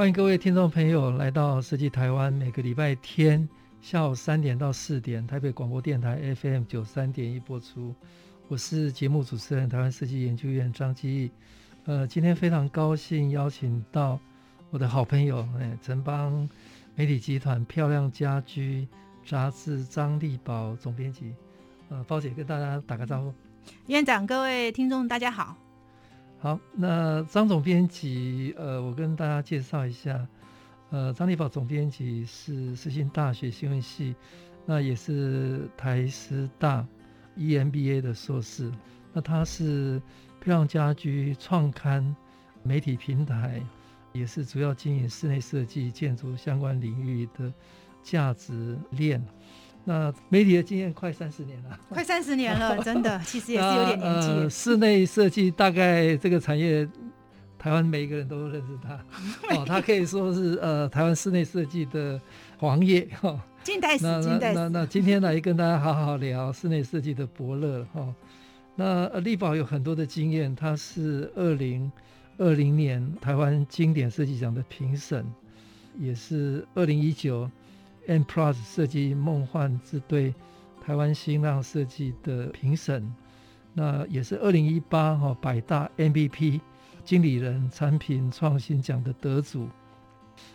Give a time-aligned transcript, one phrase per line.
[0.00, 3.46] 欢迎各位听众朋友来到设计台湾，每个礼拜天
[3.82, 7.94] 下午三点到四点，台北广播电台 FM 九三点一播出。
[8.48, 11.30] 我是节目主持人，台湾设计研究院张基义。
[11.84, 14.18] 呃，今天非常高兴邀请到
[14.70, 16.48] 我的好朋友，哎，城邦
[16.94, 18.88] 媒体集团漂亮家居
[19.26, 21.34] 杂志张丽宝总编辑。
[21.90, 23.34] 呃，包姐跟大家打个招呼。
[23.88, 25.54] 院长，各位听众，大家好。
[26.42, 30.26] 好，那张总编辑，呃，我跟大家介绍一下，
[30.88, 34.14] 呃，张丽宝总编辑是世新大学新闻系，
[34.64, 36.86] 那也是台师大
[37.36, 38.72] EMBA 的硕士，
[39.12, 40.00] 那他是
[40.40, 42.16] 漂亮家居创刊
[42.62, 43.62] 媒体平台，
[44.14, 47.52] 也是主要经营室内设计、建筑相关领域的
[48.02, 49.22] 价值链。
[49.90, 54.28] 那媒体的经验快三十年了，快三十年了， 真的，其实也是有点年纪。
[54.28, 56.88] 呃，室内设计大概这个产业，
[57.58, 58.94] 台湾每一个人都认识他
[59.56, 62.20] 哦，他可以说是呃台湾室内设计的
[62.56, 63.36] 黄叶哈。
[63.64, 64.54] 近代史，近代史。
[64.54, 68.14] 那那那今天来跟大家好好聊室内设计的伯乐哈。
[68.76, 71.90] 那丽宝有很多的经验，他是二零
[72.38, 75.26] 二零年台湾经典设计奖的评审，
[75.98, 77.50] 也是二零一九。
[78.06, 80.34] N Plus 设计梦幻之队，
[80.80, 83.14] 台湾新浪设计的评审，
[83.72, 86.60] 那也是二零一八哈百大 MVP
[87.04, 89.68] 经理人产品创新奖的得主。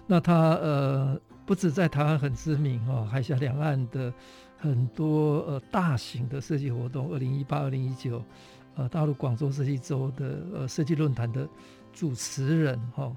[0.05, 4.11] 那他呃不止在台湾很知名哦，海峡两岸的
[4.57, 8.21] 很多呃大型的设计活动，二零一八、二零一九
[8.75, 11.47] 呃大陆广州设计周的呃设计论坛的
[11.93, 13.15] 主持人哈。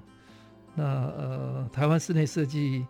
[0.75, 2.85] 那呃台湾室内设计。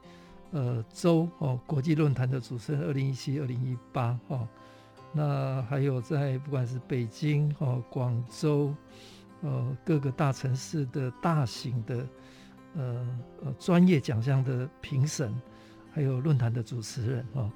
[0.51, 4.47] 呃，周哦，国际论坛的主持人，二零一七、二零一八哦，
[5.13, 8.73] 那还有在不管是北京哦、广州，
[9.41, 12.07] 呃，各个大城市的大型的
[12.75, 13.07] 呃
[13.45, 15.31] 呃专业奖项的评审，
[15.91, 17.51] 还有论坛的主持人哦，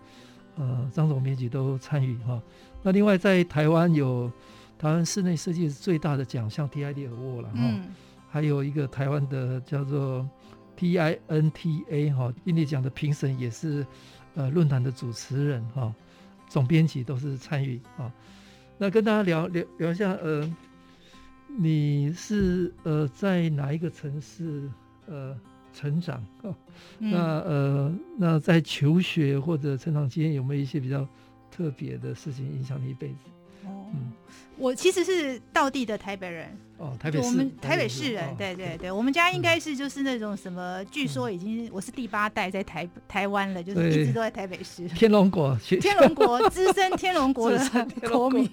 [0.58, 2.40] 呃，张总编辑都参与哈。
[2.84, 4.32] 那另外在台湾有
[4.78, 7.90] 台湾室内设计最大的奖项 TID Award 了哈，嗯、
[8.30, 10.30] 还有一个台湾的叫做。
[10.78, 13.86] TINTA 哈，印尼奖的评审也是
[14.36, 15.94] 呃论坛的主持人哈，
[16.48, 18.12] 总编辑都是参与啊。
[18.78, 20.52] 那跟大家聊聊聊一下，呃，
[21.58, 24.70] 你是呃在哪一个城市
[25.06, 25.40] 呃
[25.72, 26.56] 成长哦？
[27.00, 31.08] 嗯、那呃那在求学或者成长期间有没有一些比较
[31.52, 33.16] 特别的事情影响你一辈子？
[33.66, 34.12] 哦，嗯，
[34.58, 36.58] 我其实是道地的台北人。
[36.80, 44.86] 哦，台北市，我们台北市人，对对对，我们家应该是就是那种什么，据说已经我是第八代在台台湾了，就是一直都在台北市。
[44.90, 48.50] 天龙国，天龙国资深天龙国的国民。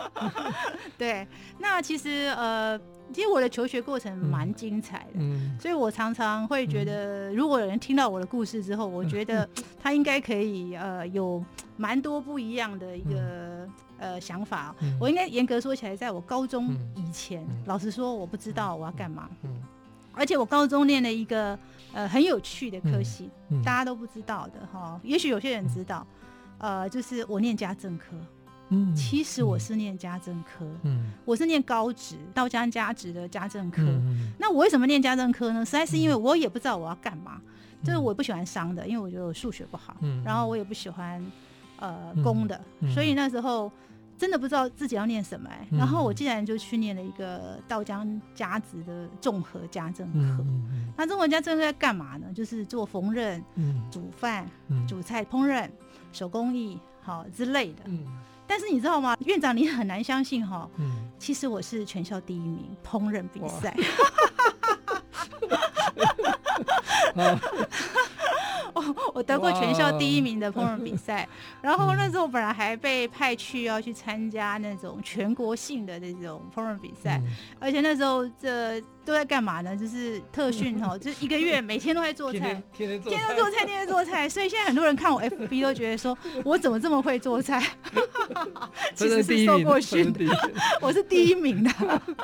[0.96, 1.26] 对，
[1.58, 2.78] 那其实呃，
[3.12, 9.46] 其实我的求学过程蛮精彩的，嗯，所以我常常会觉得，如果有人听到我的故事之后，我觉得
[9.82, 11.44] 他应该可以呃有
[11.76, 13.68] 蛮多不一样的一个。
[13.98, 19.28] 呃，想法，嗯、我应该严格说起来，在我高中以前，老实说，我不知道我要干嘛。
[20.12, 21.58] 而且我高中念了一个
[21.92, 23.28] 呃很有趣的科系，
[23.64, 25.00] 大家都不知道的哈。
[25.02, 26.06] 也许有些人知道，
[26.58, 28.04] 嗯、呃，就是我念家政科。
[28.68, 30.64] 嗯，其实我是念家政科。
[30.82, 33.82] 嗯，我是念高职，到家家职的家政科。
[33.82, 35.64] 嗯、那我为什么念家政科呢？
[35.64, 37.40] 实在是因为我也不知道我要干嘛。
[37.80, 39.96] 嗯、就是我不喜欢商的，因为我觉得我数学不好。
[40.00, 41.24] 嗯，然后我也不喜欢。
[41.84, 42.58] 呃，公的，
[42.94, 43.70] 所以那时候
[44.16, 50.18] 真的不知道自己要念什么然后我竟然就去念了一个道江家职的综合家政科。
[50.18, 52.26] 嗯嗯、那综合家政科在干嘛呢？
[52.34, 55.68] 就是做缝纫、嗯、煮饭、嗯、煮菜、烹饪、
[56.10, 57.82] 手工艺，好之类的。
[57.84, 58.06] 嗯、
[58.46, 63.76] 但是你知道吗，院长，你很难相信哈，嗯、其实我是全校第一名烹饪比赛。
[68.74, 71.28] 哦，我得过全校第一名的烹饪比赛，
[71.62, 79.76] 然后那时候本来还被派去要去参加那种全国性的那种烹饪比赛，嗯、而且那时候这都在干嘛呢？
[79.76, 84.28] 就是特训哦，就一个月 每天都在做菜，天天，天，天，天天做菜，天天做菜。
[84.28, 87.62] 所以现在很多人看我 FB 都觉得说，我怎么这么会做菜？
[88.94, 90.24] 其实是受过训的，
[90.80, 91.70] 我是第一名的，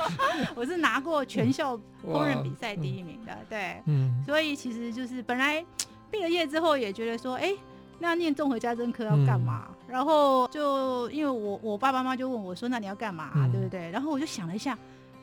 [0.57, 5.65] 我是拿过全校烹饪比赛第一名的，对，嗯，所以其实就是本来
[6.11, 7.53] 毕了业之后也觉得说，哎，
[7.99, 9.69] 那念综合家政科要干嘛？
[9.89, 13.91] 然后就因为我我爸爸妈妈就问我说，那你要干嘛，对不对？
[13.91, 14.79] 然后我就想了一下，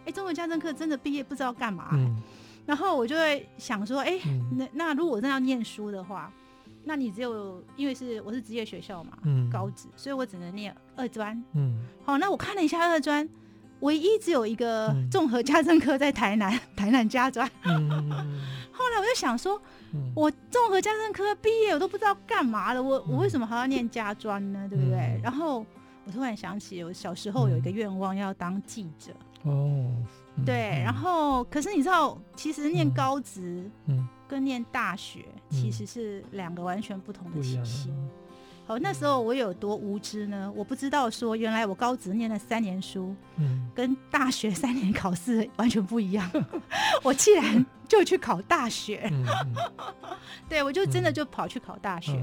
[0.06, 1.90] 哎，综合家政科真的毕业不知道干嘛，
[2.66, 4.20] 然后我就会想说，哎，
[4.58, 6.32] 那那如果我真的要念书的话。
[6.90, 11.38] 那你只有因为是我是职业学校嘛，嗯、高职，所以我只能念二专。
[11.52, 13.28] 嗯，好，那我看了一下二专，
[13.82, 17.46] 唯一只有一个综合家政科在台南，嗯、 台南家专。
[19.18, 19.62] 想说，
[19.94, 24.68] 嗯、我综合家政科毕业，我都不知道干嘛了，我我为什么还要念家专呢？
[24.70, 24.98] 对不对？
[24.98, 25.66] 嗯、然后
[26.06, 29.12] 我突然想起，我小时候有一个愿望要当记者。
[29.44, 29.92] 哦，
[30.36, 33.98] 嗯、对，然后可是你知道，其实念高职，嗯。
[33.98, 37.90] 嗯跟念大学其实是两个完全不同的体系。
[38.68, 40.52] 好，那时候我有多无知呢？
[40.54, 43.16] 我不知道说，原来我高职念了三年书，
[43.74, 46.30] 跟大学三年考试完全不一样。
[47.02, 49.10] 我既然就去考大学，
[50.50, 52.22] 对，我就真的就跑去考大学。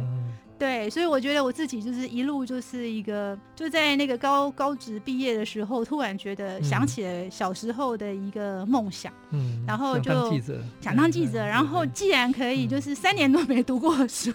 [0.56, 14.32] 对，所以我觉得我自己就是一路就是一个，就在那个高高职毕业的时候，突然觉得想起了小时候的一个梦想，嗯，然后就想当记者，想当记者，然后既然可以，就是三年都没读过书，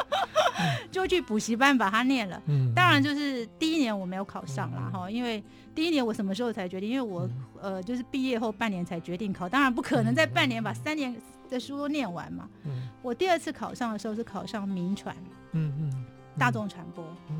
[0.92, 2.40] 就去补习班把它念了。
[2.46, 5.42] 嗯，当然就是第一年我没有考上啦，哈，因为
[5.74, 6.90] 第一年我什么时候才决定？
[6.90, 7.28] 因为我
[7.60, 11.14] 呃，就是毕业后半年才决定考，当然不可能在半年把三年
[11.50, 12.48] 的书都念完嘛。
[12.64, 15.14] 嗯，我第二次考上的时候是考上民传。
[15.52, 16.04] 嗯嗯，
[16.38, 17.36] 大众传播，嗯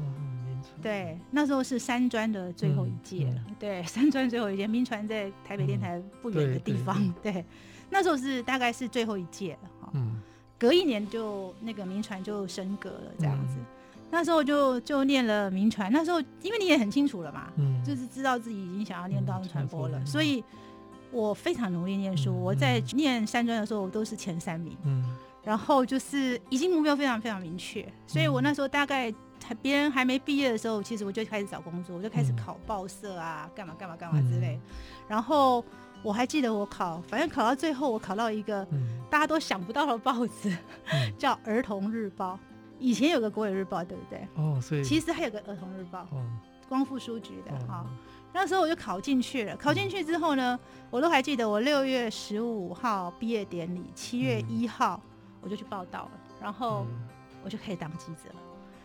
[0.48, 7.44] 嗯，对，那时候是三专的最后一届了，对，三专最后一届，民传在台北电台不远的地方， 对，
[7.88, 10.20] 那时候是大概是最后一届了哈，嗯，
[10.58, 13.54] 隔一年就那个民传就升格了这样子，
[14.10, 20.42] 那时候就就念了民传，那时候因为你也很清楚了嘛，嗯，就是知道自己已经想要念大众传播了，所以
[21.12, 25.16] 我非常努力念书，我在念三专的时候我都是前三名，嗯。
[25.42, 29.12] 然后就是已经目标非常非常明确，所以我那时候大概
[29.42, 34.60] 还别人还没毕业的时候，其实我就开始找工作，我就开始考报社啊，干嘛干嘛干嘛之类。
[35.08, 35.64] 然后
[36.02, 38.66] 我还记得我考，反正考到最后，我考到一个
[39.08, 40.54] 大家都想不到的报纸，
[41.16, 42.34] 叫《儿童日报》。
[42.78, 44.20] 以前有个《国语日报》，对不对？
[44.34, 46.00] 哦，所以其实还有个《儿童日报》，
[46.68, 47.86] 光复书局的哈。
[48.32, 50.58] 那时候我就考进去了，考进去之后呢，
[50.90, 55.00] 我都还记得我六月十五号毕业典礼，七月一号。
[55.42, 56.86] 我就去报到了，然后
[57.42, 58.40] 我就可以当记者了。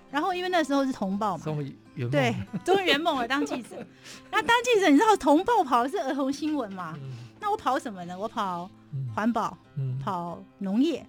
[0.09, 1.43] 然后因为那时候是同报嘛，
[2.09, 2.33] 对，
[2.63, 3.75] 终于圆梦了，当记者。
[4.31, 6.97] 那当记者，你知道同报跑的是儿童新闻嘛？
[7.41, 8.17] 那我跑什么呢？
[8.17, 8.71] 我跑
[9.13, 9.57] 环保，
[10.01, 11.05] 跑农业，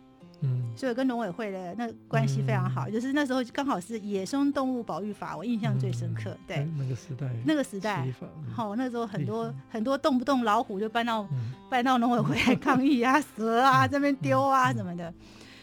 [0.77, 2.89] 所以跟农委会的那关系非常好。
[2.89, 6.37] 就是那时候刚好是野生动物保育法，我印象最深刻。
[6.47, 8.07] 对，那个时代，那个时代，
[8.55, 11.27] 好，那时候很多很多动不动老虎就搬到
[11.71, 15.13] 搬到农委会来抗议啊， 蛇啊这边丢啊什么的。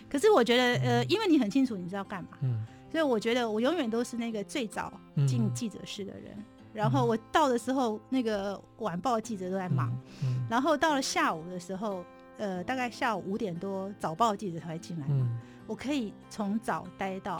[0.09, 4.93] 可是我觉得，呃，因为你很清楚你知道干嘛，嗯，所以我觉得我永远都是那个最早
[5.27, 6.31] 进记者室的人。
[6.37, 9.89] 嗯、然后我到的时候，那个晚报记者都在忙，
[10.23, 10.37] 嗯。
[10.37, 12.05] 嗯、然后到了下午的时候，
[12.37, 15.37] 呃，大概下午五点多，早报记者才会进来，嗯、
[15.67, 17.39] 我可以从早待到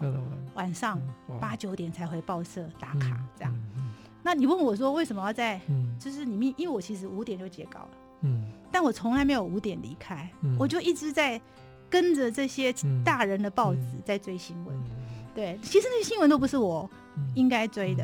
[0.53, 1.01] 晚上
[1.39, 3.53] 八九点才回报社打卡，这样。
[4.21, 5.59] 那你问我说为什么要在？
[5.69, 7.89] 嗯、就是你因为我其实五点就截稿了，
[8.21, 11.41] 嗯，但我从来没有五点离开，嗯、我就一直在。
[11.89, 12.73] 跟着这些
[13.05, 14.75] 大人的报纸在追新闻，
[15.35, 16.89] 对，其实那些新闻都不是我
[17.35, 18.03] 应该追的。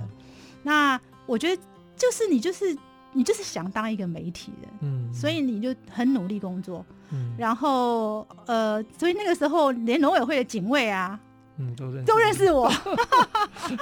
[0.62, 1.60] 那我觉得
[1.96, 2.78] 就是你就是
[3.14, 11.20] 你就是想当一个媒体人，嗯，所以你就很努力工作，嗯，然后呃，所以那个时候连农委会的警卫啊，
[11.58, 12.72] 嗯，都认都认识我，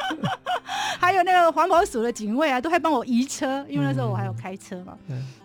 [1.00, 4.98] 还有那个环保署的警卫啊，都还帮我移车，因为那时候我还有开车嘛，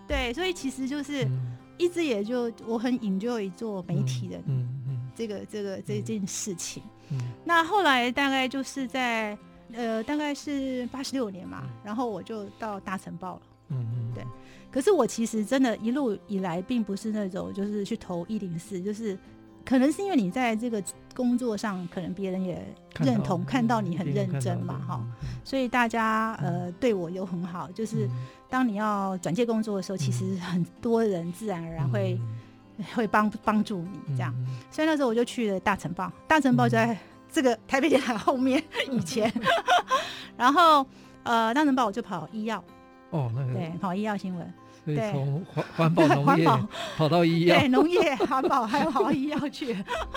[0.07, 1.29] 对，所以其实就是。
[1.79, 5.11] 一直也就我很 enjoy 做媒体人，嗯嗯。
[5.17, 6.81] 这个这个这件事情。
[7.11, 7.19] 嗯。
[7.45, 9.37] 那后来大概就是在
[9.73, 13.43] 呃大概是八十六年嘛，然后我就到大成报了。
[13.73, 14.25] 嗯嗯，对。
[14.71, 19.19] 可是我其实真的一路以来并不是那种就是去投一零四，就是
[19.64, 20.83] 可能是因为你在这个
[21.14, 22.64] 工作上，可能别人也
[23.00, 25.05] 认同看到你很认真嘛，哈，
[25.45, 28.09] 所以大家呃对我又很好，就是。
[28.52, 32.21] 当你要转介工作的时候，其实很多人自然而然会、
[32.76, 36.95] 嗯、会帮帮助你这样，嗯、所以那时候我就去了大城报，大城报就在
[37.33, 38.62] 这个台北电台后面
[38.93, 39.33] 以前，
[40.37, 40.87] 然后
[41.23, 42.62] 呃大城报我就跑医药，
[43.12, 44.52] 哦，那个对，跑医药新闻，
[44.85, 49.73] 对，从环环保农业 保跑到医药，对，农业环保还有跑到医药去，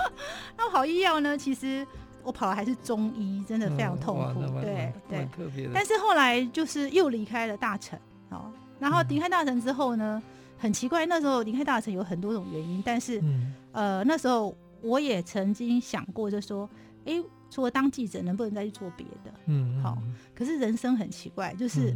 [0.57, 1.85] 那跑医药呢，其实。
[2.25, 4.41] 我跑的还是中医，真的非常痛苦。
[4.59, 5.71] 对对，特别的。
[5.75, 7.99] 但是后来就是又离开了大成
[8.31, 16.67] 哦，然后离开大成之后呢，嗯、很奇怪，那时候离开大成有很多种原因，但是、嗯、呃那时候我也曾经想过，就说，
[17.05, 19.31] 哎、欸，除了当记者，能不能再去做别的？
[19.45, 19.95] 嗯，好。
[20.33, 21.95] 可是人生很奇怪，就是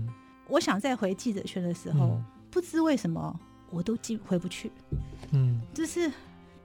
[0.49, 3.39] 我想再回记者圈的时候，嗯、不知为什么
[3.69, 4.71] 我都进回不去。
[5.31, 6.11] 嗯，就是。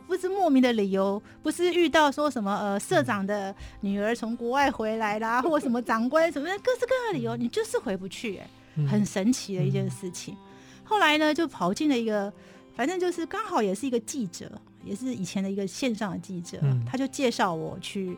[0.06, 10.36] 不知莫名的理由，不是遇到说什么呃社长的女儿从国外回来啦，或什么长官什么的各式各样的理由，你就是回不去，哎，很神奇的一件事情。
[10.84, 12.30] 后来呢，就跑进了一个，
[12.76, 14.52] 反正就是刚好也是一个记者，
[14.84, 18.14] 也是以前的一个线上的记者，他就介绍我去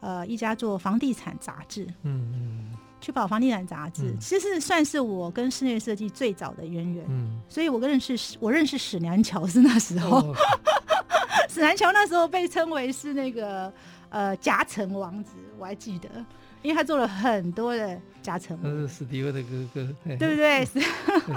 [0.00, 10.34] 呃一家做房地产杂志，嗯嗯，去跑房地产杂志，其实是算是我跟室内设计最早的渊源，嗯，所以我跟认识我认识史南桥是那时候。
[11.48, 13.72] 史南桥那时候被称为是那个
[14.08, 16.08] 呃夹层王子，我还记得，
[16.62, 18.56] 因为他做了很多的夹层。
[18.62, 20.64] 他是史迪威的哥哥，对不对？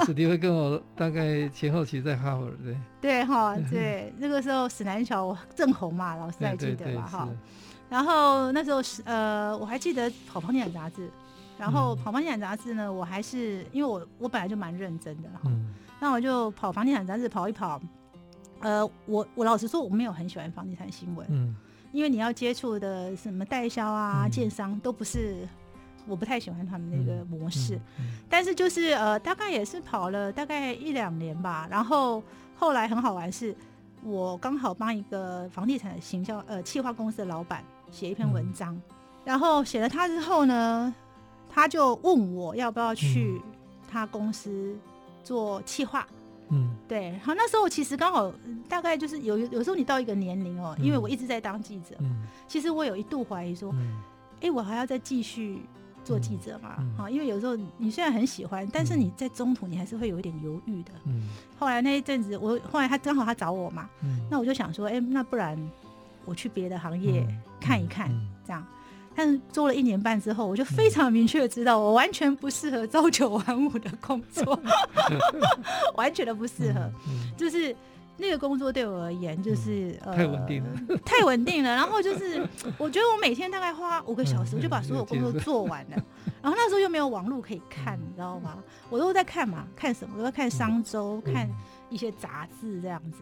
[0.05, 2.77] 史迪威跟我大概前后期在哈佛，对。
[3.01, 7.07] 对哈，对，那个时候史南桥正红嘛，老师还记得吧？
[7.07, 7.29] 哈。
[7.89, 11.09] 然后那时候是呃，我还记得跑房地产杂志，
[11.57, 17.79] 然后跑房地产杂志呢，我还是因为我我本来就蛮认真的哈，嗯、那我就跑房地产杂志跑一跑。
[18.59, 21.53] 呃，我我老实说，我没有很喜欢房地产新闻，嗯，
[21.91, 25.45] 因为你要接触的什么代销啊、建商，嗯、都不是，
[26.07, 27.75] 我不太喜欢他们那个模式。
[27.75, 27.81] 嗯。
[27.99, 28.05] 嗯。
[28.05, 32.23] 嗯、但是就是呃，大概也是跑了大概一两年吧，然后
[32.55, 33.53] 后来很好玩是，
[34.01, 38.81] 我刚好帮一个房地产行销呃企划公司的老板写一篇文章，嗯、
[39.25, 40.95] 然后写了他之后呢，
[41.53, 43.41] 他就问我要不要去
[43.89, 44.75] 他公司
[45.23, 46.07] 做企划。
[46.49, 48.31] 嗯，对，好，那时候其实刚好
[48.67, 53.73] 大概就是有有时候你到一个年龄哦，因为我一直在当记者，嗯，其实我有一度怀疑说，
[54.41, 55.61] 哎，我还要再继续
[56.03, 56.75] 做记者嘛？
[56.97, 60.91] 好，因为有时候你虽然很喜欢，但是你在中途你还是会有一点犹豫的。
[61.05, 63.89] 嗯，后来那一阵子，我后来他刚好他找我嘛，
[64.29, 65.57] 那我就想说，哎，那不然
[66.25, 67.25] 我去别的行业
[67.59, 68.11] 看一看，
[68.45, 68.63] 这样。
[69.15, 74.59] 但是做了一年半之后，我就非常明确的知道，我完全不适合朝九晚五的工作，
[75.95, 76.91] 完全的不适合。
[77.37, 77.75] 就是
[78.17, 81.69] 那个工作对我而言，就是、嗯、太稳定了，太稳定了。
[81.75, 82.41] 然后就是，
[82.77, 85.97] 我觉得我每天大概花五个小时，我就把所有工作做完了。
[86.41, 88.57] 然后那时候又没有网络可以看，你知道吗？
[88.89, 90.15] 我都在看嘛，看什么？
[90.15, 91.49] 我都在看商周，看
[91.89, 93.19] 一些杂志这样子。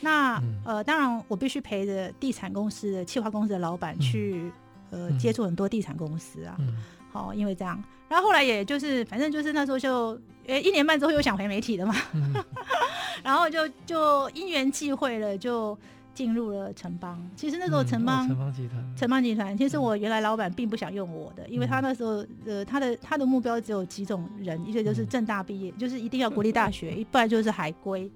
[0.00, 4.50] 那呃，当然我必须陪着地产公司的企划公司的老板去。
[4.90, 6.56] 呃，接触很多地产公司啊，
[7.12, 12.34] 好、因为这样，然后后来也就是，反正就是那时候就，呃，一年半之后又想回媒体的嘛，嗯、
[13.22, 15.76] 然后就就因缘际会了，就
[16.14, 17.20] 进入了城邦。
[17.36, 28.10] 其实那时候城邦，城邦集团，城邦集团，其实我原来老板并不想用我的，因为他那时候，呃，他的他的目标只有几种人，一个就是正大毕业，就是一定要国立大学， 一不然就是海归。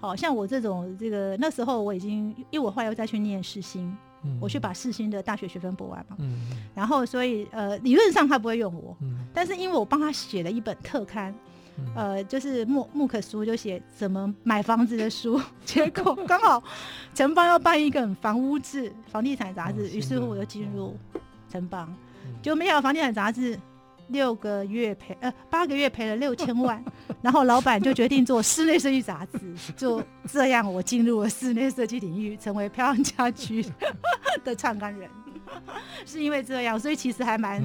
[0.00, 3.96] 好、哦、像我这种，这个那时候我已经，因为我后来又再去念世新。
[4.40, 6.40] 我去把世新的大学学分补完嘛，嗯、
[6.74, 11.34] 然后所以呃理论上他不会用我，嗯、但是因为我帮他写了一本特刊，
[11.76, 16.62] 嗯、呃就是木木可书，就写怎么买房子的书， 结果刚好
[17.14, 20.96] 城邦要办一个房屋志房地产杂志，于、哦、是乎我就进入
[21.50, 21.92] 城邦，
[22.42, 23.58] 就没有房地产杂志。
[24.08, 26.82] 六个月赔呃八个月赔了六千万，
[27.22, 29.38] 然后老板就决定做室内设计杂志，
[29.76, 33.64] 就这样我进入了室内设计领域，成为漂亮家居
[34.44, 35.08] 的创刊人，
[36.04, 37.62] 是因为这样，所以其实还蛮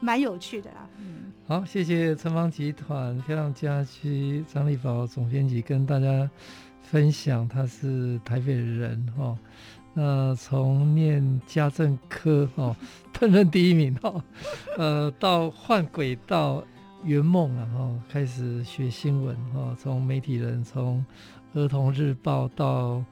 [0.00, 0.88] 蛮、嗯、有趣的啦。
[0.98, 6.28] 嗯，好，谢谢城邦集团漂亮家居张立宝总编辑跟大家
[6.82, 9.36] 分享，他是台北人哦。
[9.94, 12.74] 那从念家政科哦，
[13.12, 14.22] 烹饪第一名哦，
[14.78, 16.64] 呃，到换轨道
[17.04, 21.04] 圆梦啊，哦，开始学新闻哦，从媒体人，从
[21.52, 23.04] 儿童日报到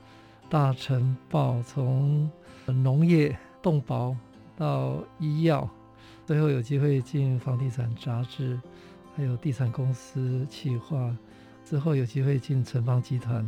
[0.49, 2.31] 大成报，从
[2.65, 4.17] 农业动保
[4.57, 5.69] 到医药，
[6.25, 8.59] 最后有机会进房地产杂志，
[9.15, 11.15] 还有地产公司企划，
[11.63, 13.47] 之后有机会进城邦集团。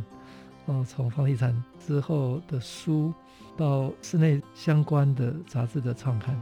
[0.65, 1.53] 哦，从房地产
[1.85, 3.13] 之后的书，
[3.55, 6.35] 到室内相关的杂志的畅刊。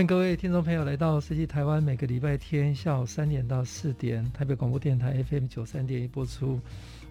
[0.00, 6.58] 欢迎各位听众朋友来到设计台湾，每个礼拜天下午三点到四点，台北广播电台 FM 九三点一播出。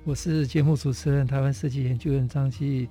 [0.04, 2.90] 我是节目主持人台湾设计研究院张基义。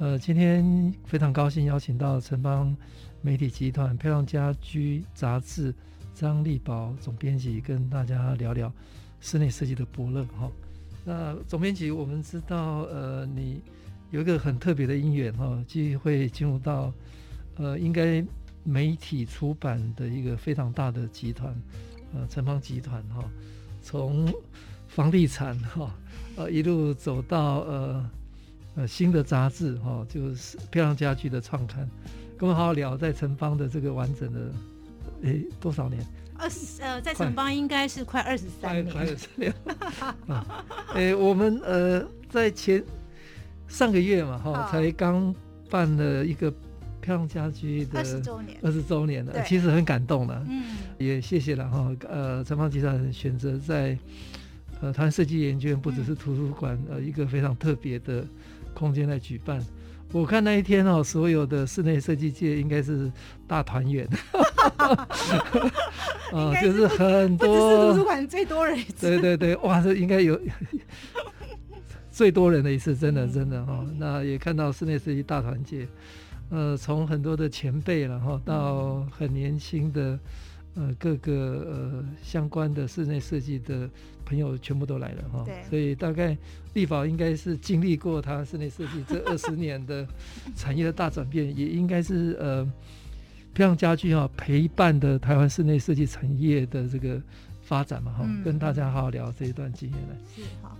[0.00, 2.76] 呃，今天非常高兴邀请到城邦
[3.22, 5.72] 媒体集团《漂亮家居》杂志
[6.12, 8.72] 张立宝总编辑，跟大家聊聊
[9.20, 10.50] 室内设计的伯乐哈。
[11.04, 13.60] 那总编辑，我们知道，呃，你
[14.10, 16.92] 有一个很特别的因缘哈，机会进入到
[17.58, 18.20] 呃，应该
[18.66, 21.54] 媒体出版的一个非常大的集团，
[22.12, 23.24] 呃，城邦集团哈，
[23.80, 24.32] 从
[24.88, 25.94] 房地产哈。
[26.36, 28.10] 呃，一路走到呃
[28.74, 31.88] 呃新的杂志哈、哦，就是漂亮家居的创刊，
[32.36, 34.52] 跟我们好好聊在城邦的这个完整的，
[35.22, 36.04] 诶多少年？
[36.36, 39.54] 二十呃，在城邦应该是快二十三年，快二十年。
[40.28, 42.84] 啊，诶，我们呃在前
[43.66, 45.34] 上个月嘛哈、哦，才刚
[45.70, 46.52] 办了一个
[47.06, 50.64] 漂亮家居的二十周年，二十周年了，其实很感动的，嗯，
[50.98, 53.96] 也谢谢了哈、哦，呃，陈方集团选择在。
[54.82, 58.22] 呃，台湾设计研究院不只是图书馆，呃，一个非常特别的
[58.74, 59.58] 空间来举办。
[60.12, 63.10] 我看那一天哦，所有的室内设计界应该是
[63.48, 64.06] 大团圆，
[66.30, 68.78] 啊， 就是很多图书馆最多人。
[69.00, 70.38] 对对对，哇，这应该有
[72.12, 73.86] 最多人的一次，真的真的哈、哦。
[73.96, 75.88] 那也看到室内设计大团结，
[76.50, 80.18] 呃，从很多的前辈然后到很年轻的。
[80.78, 83.88] 呃，各个呃相关的室内设计的
[84.26, 86.36] 朋友全部都来了哈，对，所以大概
[86.74, 90.06] 立宝应该是经历过他室内设计这 二十年的
[90.54, 92.62] 产业的大转变，也应该是呃
[93.54, 97.18] 漂亮家居哈陪伴的台湾室内设计产业的这个
[97.62, 100.16] 发展嘛哈，嗯、跟大家好好聊这一段经验来。
[100.34, 100.76] 是好。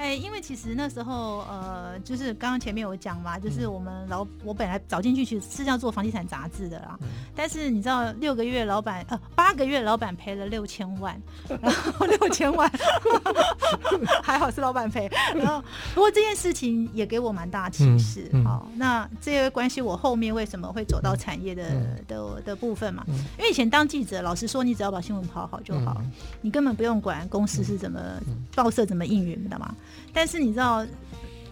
[0.00, 11.20] 哎，因为其实那时候，呃，就是刚刚前面有讲嘛，就是我们老我本来早进去去是要做房地产杂志的啦，嗯、但是你知道六个月老板呃八个月老板赔了六千万，
[11.60, 12.66] 然后六千万
[14.24, 15.62] 还好是老板赔，然后
[15.94, 18.40] 不过这件事情也给我蛮大启示，好、嗯。
[18.40, 29.74] 嗯哦，那这个关系我后面为什么会走到产业的、嗯、的的部分嘛，嗯、因为以前当记者，老实说你只要把新闻跑好就好，嗯、你根本不用管公司是怎么、嗯、报社怎么应援的嘛。
[30.12, 30.86] 但是你知道，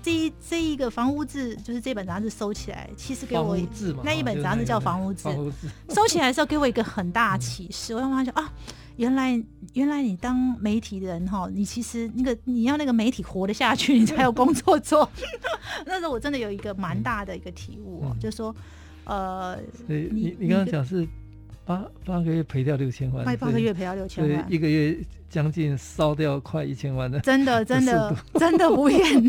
[0.03, 3.57] 这一这一个房屋志就是这本杂志收起来，其实给我
[4.03, 5.29] 那一本杂志叫《房屋志》，
[5.95, 7.95] 收起来的时候给我一个很大的启示。
[7.95, 8.53] 我发现啊，
[8.97, 9.43] 原来
[9.75, 15.09] 原来你当媒体人哈，你其实那个你要那个媒体活得下去，你才有工作做。
[15.85, 18.55] 那时候我真的有一个蛮大的一个体悟，就是说
[19.05, 21.07] 呃，你你刚刚讲是
[21.69, 24.99] 八八个月赔掉六千万，八八个月赔掉六千万，一个月。
[25.31, 29.23] 将近烧掉快一千万的，真的真的 真的无言。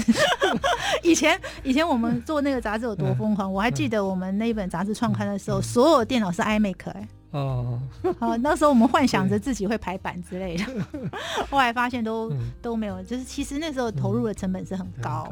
[1.04, 7.08] 以前以前我们做那个杂志有多疯狂，我还记得我们那一本杂志创刊的时候，所有电脑是 iMac 哎。
[7.32, 7.78] 哦。
[8.18, 10.64] 好， 那时候我们幻想着自己会排版之类的，
[11.52, 13.04] 后来发现都都没有。
[13.04, 15.30] 就是其实那时候投入的成本是很高，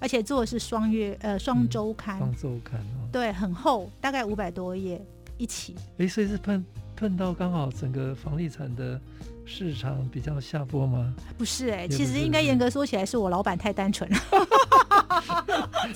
[0.00, 2.18] 而且做的是双月呃双周刊。
[2.18, 2.80] 双周刊。
[3.12, 5.00] 对，很厚，大概五百多页
[5.42, 5.74] 一起。
[5.98, 9.00] 哎，所以是碰碰到刚好整个房地产的。
[9.44, 11.12] 市场比较下坡吗？
[11.36, 14.16] 不是哎、欸，其实应该严格说起来，是我老板太单纯了。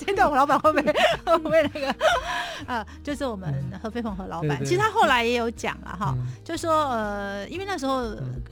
[0.05, 0.93] 真的，我老板会不会
[1.25, 1.95] 会不会那个？
[2.65, 7.97] 呃，就是我们何飞鹏和老板，嗯、其实他后来也有讲了哈，嗯、就说呃，因为那时候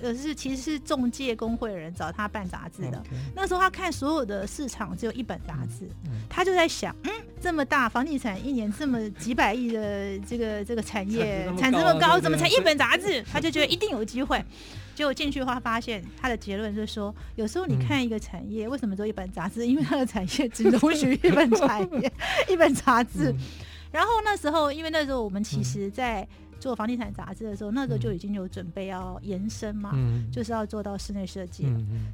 [0.01, 5.89] 呃是其实是中介工会的人找他办杂志的，嗯、那时候他看所有的市场只有一本杂志，
[6.29, 13.23] 他就在想，嗯，这么大房地产一年这么几百亿的这个这个产业产值这么高，怎么才一本杂志？
[13.31, 14.43] 他就觉得一定有机会。
[14.93, 19.67] 结果进去的话，发现他的结论就是说，有时候你看一个产业，为什么做一本杂志？
[19.67, 22.09] 因为它的产业只容许一本产业，
[22.47, 23.35] 一本杂志。
[23.95, 26.27] 然后那时候，因为那时候我们其实在
[26.59, 29.91] 做房地产杂志的时候，那时候就已经有准备要延伸嘛，
[30.29, 31.65] 就是要做到室内设计。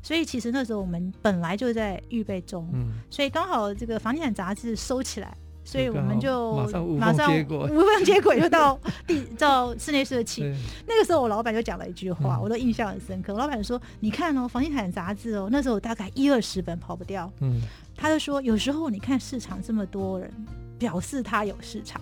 [0.03, 2.71] 所以其实那时候我们本来就在预备中，
[3.09, 5.35] 所以刚好这个房地产杂志收起来。
[5.63, 10.41] 所以我们就马上无缝接轨，就到第 到室内设计。
[10.87, 13.31] 那个时候我老板就讲了一句话，嗯、我都印象很深刻。
[13.31, 17.61] 我老板说：“你看哦，房地产杂志哦，那时候大概一二十本跑不掉。”嗯，
[17.95, 20.33] 他就说：“有时候你看市场这么多人，
[20.81, 22.01] 表示他有市场。”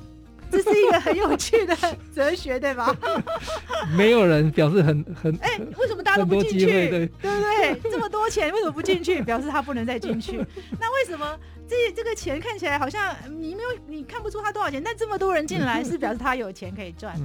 [0.52, 1.78] 这是一个很有趣的
[2.16, 2.96] 哲学，对吧？
[3.96, 6.66] 没有人表示很很哎，为什么大家都不进去？
[6.66, 7.92] 对，对不对？
[7.92, 9.22] 这么多钱，为什么不进去？
[9.22, 10.38] 表示他不能再进去。
[10.80, 11.38] 那为什么
[11.68, 14.82] 这这个钱看起来好像你没有你看不出他多少钱？
[14.84, 17.16] 但这么多人进来，是表示他有钱可以赚。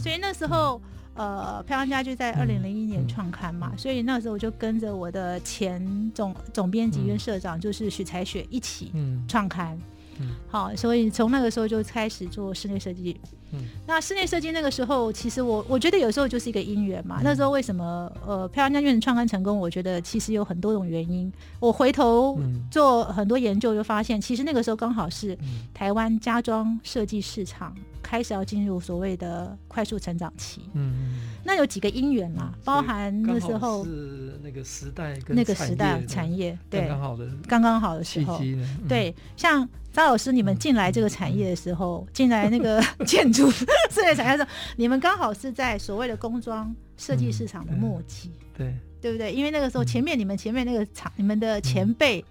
[0.00, 0.82] 所以那时候，
[1.14, 8.92] 呃，漂亮家居在二零零一年创刊嘛，所以那时候我就跟着我的前总总编辑跟社长，就是许才雪一起
[9.28, 9.78] 创刊。
[10.48, 13.18] 好，所以从那个时候就开始做室内设计，
[13.52, 17.18] 嗯，那室内设计那个时候，其实我我觉得有时候就是一个因缘嘛。
[17.20, 19.58] 嗯、那时候为什么呃漂亮家居创刊成功？
[19.58, 21.32] 我觉得其实有很多种原因。
[21.60, 22.38] 我回头
[22.70, 25.36] 做很多研究，就发现其实那个时候刚好是
[25.72, 30.62] 台湾家装设计市场开始要进入所谓的快速成长期。
[30.74, 38.40] 嗯，那有几个因缘啦，包含那时候是那个时代跟那个时代产业对刚刚好的刚刚好的时候，
[38.88, 39.68] 对像。
[39.92, 49.32] 张老师，你们进来这个产业的时候，进来那个 建筑设计产业的时候，你们刚好是在所谓的工装设计市场的末期，对对不对？
[49.32, 52.24] 因为那个时候前面你们前面那个厂，你们的前辈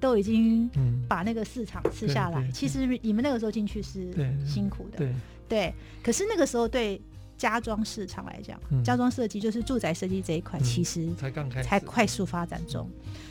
[0.00, 0.70] 都已经
[1.08, 2.48] 把那个市场吃下来。
[2.52, 4.12] 其实你们那个时候进去是
[4.46, 5.08] 辛苦的，
[5.48, 5.72] 对。
[6.02, 7.00] 可是那个时候对
[7.38, 12.88] 家装市场来讲，家装设计就是住宅设计这一块，其实才刚开始，才快速发展中。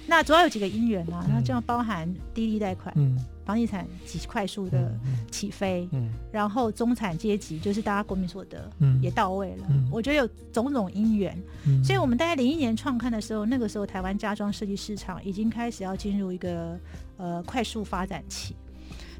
[0.07, 3.17] 那主要有几个因缘啊，那就要包含低利贷款，嗯。
[3.45, 4.91] 房地产极快速的
[5.31, 6.07] 起飞，嗯。
[6.07, 9.67] 嗯、然后中产阶级就是大家国民所得也到位了。
[9.69, 9.85] 嗯。
[9.85, 16.77] 嗯、我觉得有种种因缘，嗯、所以我们大概零一年创刊的时候，那个时候台湾家装设计市场已经开始要进入一个
[17.17, 18.55] 呃快速发展期。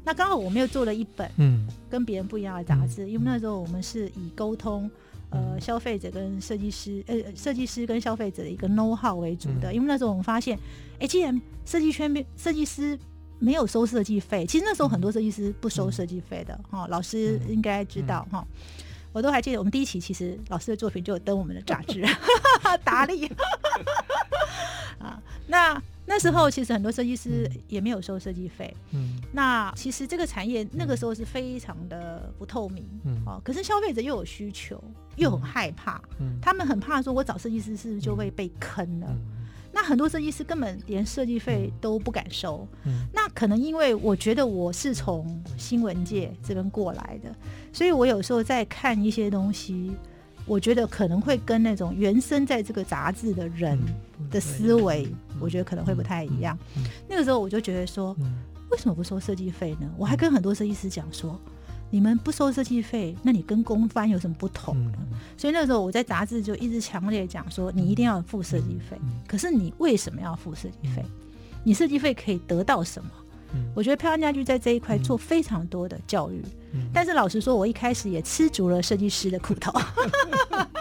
[0.04, 1.66] 那刚好我们又做了一本嗯。
[1.88, 4.90] 跟别人不一样的杂志，嗯、因为那时候我们是以沟通
[5.30, 10.58] 呃消费者跟设计师呃设计师跟消费者的一个 know how 为主的，因为那时候我们发现，
[10.98, 12.98] 哎，既然设计圈设计师。
[13.38, 18.46] 没有收设计费，其实那时候很多设计师不收设计费的哈、老师应该知道哈。
[19.12, 22.04] 我都还记得，我们第一期其实老师的作品就有登我们的杂志，
[22.84, 23.26] 达利
[25.00, 25.22] 啊。
[25.46, 29.18] 那那时候其实很多设计师也没有收设计费，嗯。
[29.32, 33.22] 那其实这个产业那个时候是非常的不透明，嗯。
[33.24, 34.82] 哦，可是消费者又有需求，
[35.16, 36.38] 又很害怕，嗯。
[36.42, 39.06] 他们很怕说，我找设计师是不是就会被坑了？
[39.08, 39.35] 嗯
[39.76, 47.28] 那很多设计师根本连设计费都不敢收，嗯、那可能因为我觉得我是从新闻界这边过来的，
[47.74, 49.92] 所以我有时候在看一些东西，
[50.46, 53.78] 我觉得可能会跟那种原生在这个杂志的人
[54.30, 55.06] 的思维，
[55.38, 56.58] 我觉得可能会不太一样。
[57.06, 58.16] 那个时候我就觉得说，
[58.70, 59.92] 为什么不收设计费呢？
[59.98, 61.38] 我还跟很多设计师讲说。
[61.88, 64.92] 你们不收设计费，那你跟公班有什么不同呢？
[64.98, 68.98] 嗯、所以那时候我在杂志就一直强烈讲说，你一定要付设计费。
[69.02, 71.02] 嗯、可是你为什么要付设计费？
[71.04, 71.10] 嗯、
[71.62, 73.10] 你设计费可以得到什么？
[73.54, 76.42] 嗯、我觉得漂亮家具在这一块做非常多的教育。
[76.72, 79.72] 嗯、但是老实说，我一开始也吃足了设计师的苦头，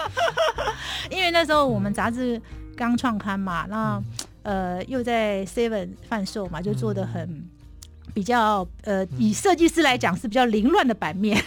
[1.11, 2.41] 因为那时候我们杂志
[2.75, 4.03] 刚创刊嘛，那
[4.41, 7.47] 呃又在 Seven 贩售嘛，就做的很。
[8.15, 11.37] 比较呃，以设计师来讲是比较凌乱的版面，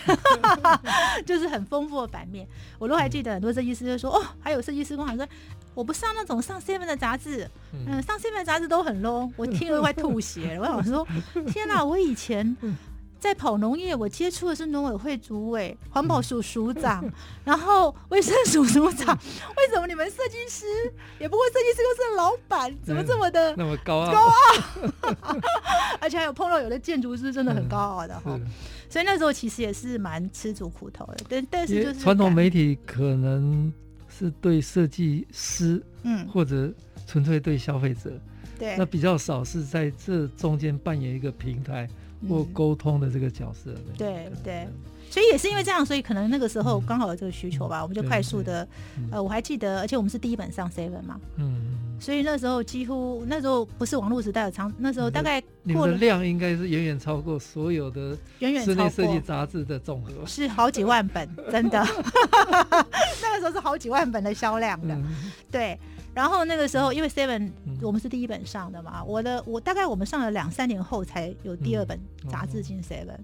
[1.25, 2.47] 就是很丰富的版面。
[2.79, 5.27] 我都还记得很多设计师就说：“哦，还有设计师跟我说，
[5.75, 10.61] 我不上那种上 seven 的杂志，嗯、呃，上 seven 的杂志都很 low。”我听了快吐血了。
[10.61, 11.09] 我想说
[11.51, 12.55] ：“天哪，我以前。”
[13.19, 17.05] 在跑农业，我接触的是农委会主委、 环保署署长，
[17.45, 19.07] 然后卫生署署长。
[19.57, 20.65] 为什么你们设计师
[21.19, 24.13] 也不过设计师又是老板，怎么这么的 那么高傲？
[24.13, 25.37] 高傲，
[26.01, 28.39] 而且还有碰到有的建筑师真的很高傲的哈。
[28.89, 31.17] 所以那时候其实也是蛮吃足苦头的。
[31.29, 33.73] 但但是就是传统媒体可能
[34.09, 36.73] 是对设计师，嗯，或者
[37.07, 38.13] 纯粹对消费者，
[38.59, 41.89] 对，那比较少是在这中间扮演一个平台。
[42.29, 44.69] 或沟通的这个角色，嗯、对对，
[45.11, 61.79] 所以也是因为这样，所以可能那个时候刚好有这个需求吧，嗯、我们就快速的，嗯、呃，我还记得，而且我们是第一本上 seven 嘛，嗯，所以那时候几乎那时候不是网络时代的长，那时候大概你的量应该是远远超过所有的远远室内设计杂志的总和，是好几万本，真的，
[63.23, 65.79] 那个时候是好几万本的销量的，嗯、对。
[66.19, 67.49] 然后那个时候，因为 Seven
[67.81, 71.97] 我们是第一本上的嘛，我的我大概我们上了两三年后才有第二本
[72.29, 73.17] 杂志进 Seven，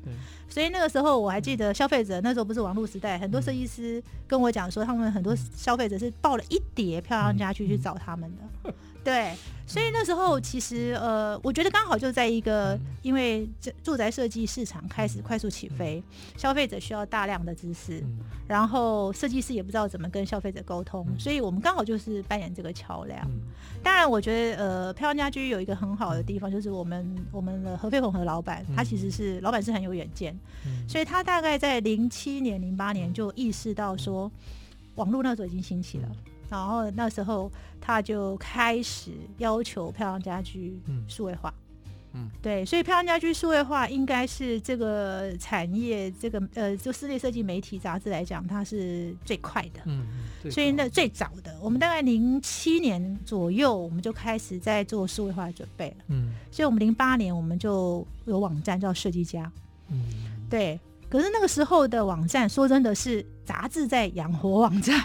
[0.49, 8.73] 所以那个时候我还记得消费者那时候不是网络时代，很多设计师跟我讲说，他们很多消费者是抱了一叠漂亮家具去找他们的，
[9.05, 9.33] 对。
[9.67, 16.03] 所以那时候其实呃，我觉得刚好就在一个，因为这住宅设计市场开始快速起飞，
[16.37, 18.05] 消费者需要大量的知识，
[18.47, 23.27] 然后设计师也不知道怎么跟消费者沟通，所以我们刚好就是扮演这个桥梁。
[23.83, 30.39] 当然，我觉得呃，漂亮家居有一个很好的地方，就是我们我们的何飞鸿和老板，他其实是老板是很有远见，
[30.87, 34.31] 所以他大概在零七年、零八年就意识到说，
[34.97, 36.09] 网络那时候已经兴起了。
[36.49, 40.79] 然后那时候他就开始要求漂亮家居
[41.09, 41.53] 数位化，
[42.13, 50.07] 嗯，对，所以漂亮家居数位化应该是这个产业这个呃，就室内设计媒体杂志来讲，它是最快的，嗯，
[50.51, 59.51] 所以那最早的，我们大概零七年左右，我们就开始在做数位化的准备了，嗯，所以我们零八年我们就有网站叫设计家，
[59.89, 60.05] 嗯，
[60.49, 60.79] 对。
[61.07, 65.03] 可是那个时候的网站，说真的是杂志在养活网站，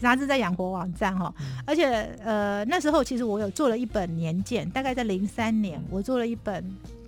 [0.00, 1.32] 杂志在养活网站哈。
[1.66, 1.86] 而且
[2.24, 6.64] 呃，那时候其实我有做了一本年鉴，大概在零三年，我做了一本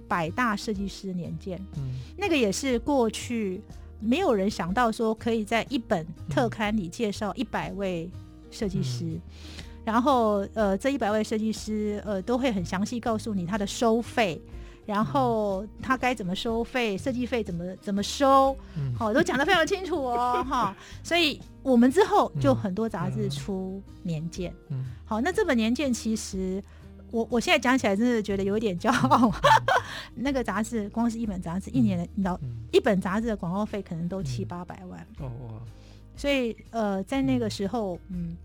[0.07, 1.61] 百大设计师年鉴。
[1.77, 3.61] 嗯，那个也是过去
[3.99, 8.11] 没有人想到说可以在一本特刊里介绍一百位
[8.51, 9.19] 设计师。
[9.83, 14.41] 然后，呃，这一百位设计师，呃，都会很详细告诉你他的收费，
[14.91, 18.57] 然后他该怎么收费，设计费怎么怎么收，
[18.99, 20.75] 好、哦，都讲得非常清楚哦，哈、哦。
[21.05, 26.61] 所以我们之后就很多杂志出年鉴，嗯，好，那这本年鉴其实
[27.13, 29.33] 我我现在讲起来真的觉得有一点骄傲，
[30.17, 32.41] 那个杂志光是一本杂志一年的，你知道，
[32.73, 35.31] 一本杂志的广告费可能都七八百万，哦，
[36.17, 38.37] 所以呃，在那个时候，嗯。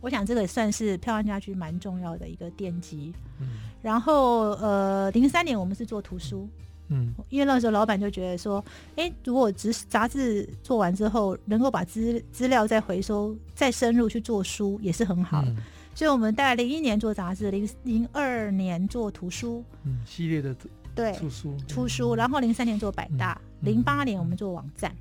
[0.00, 3.12] 我想这个也算是漂亮家居蛮重要的一个奠基。
[3.40, 3.48] 嗯，
[3.82, 6.48] 然后呃，零三年我们是做图书，
[6.88, 8.64] 嗯，因为那时候老板就觉得说，
[8.96, 15.42] 哎，如果杂杂志做完之后，能够把资资料再回收、再深入去做书，也是很好。
[15.42, 15.48] 的。
[15.48, 15.56] 嗯，
[15.94, 20.54] 所以我们大概零一年做杂志，零零二年做图书，嗯，系列的
[20.94, 21.56] 对出书。
[21.66, 24.94] 出书，然后零三年做百大，零八年我们做网站。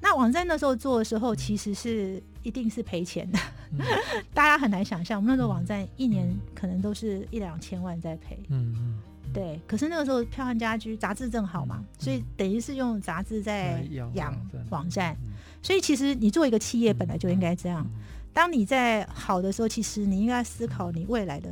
[0.00, 3.38] 那网站那时候做的时候，其实是一定是赔钱的，
[3.72, 3.80] 嗯、
[4.32, 8.38] 大家很难想象，我们那时候网站一年可能都是一两千万在赔。
[8.48, 8.98] 嗯嗯，
[9.34, 9.60] 对。
[9.66, 14.34] 可是那个时候漂亮家居杂志正好嘛，嗯、所以等于是用杂志在养
[14.70, 15.14] 网站。
[15.62, 17.86] 所以其实你做一个企业本来就应该这样，
[18.32, 21.50] 当你在好的时候，其实你应该思考你未来的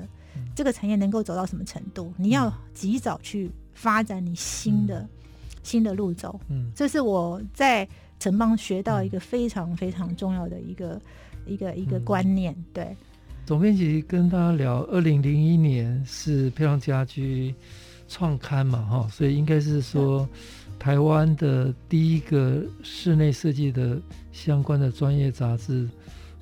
[0.54, 5.08] 这个产业能够走到什么程度，你要及早去发展你新的、嗯、
[5.62, 6.40] 新的路走。
[6.48, 7.86] 嗯，这是我在。
[8.18, 11.00] 城邦学到一个非常非常重要的一个、
[11.46, 12.96] 嗯、一个一个观念，对。
[13.44, 17.54] 总编辑跟大家聊，二零零一年是漂亮家居
[18.08, 20.28] 创刊嘛，哈，所以应该是说
[20.80, 24.00] 台湾的第一个室内设计的
[24.32, 25.88] 相关的专业杂志，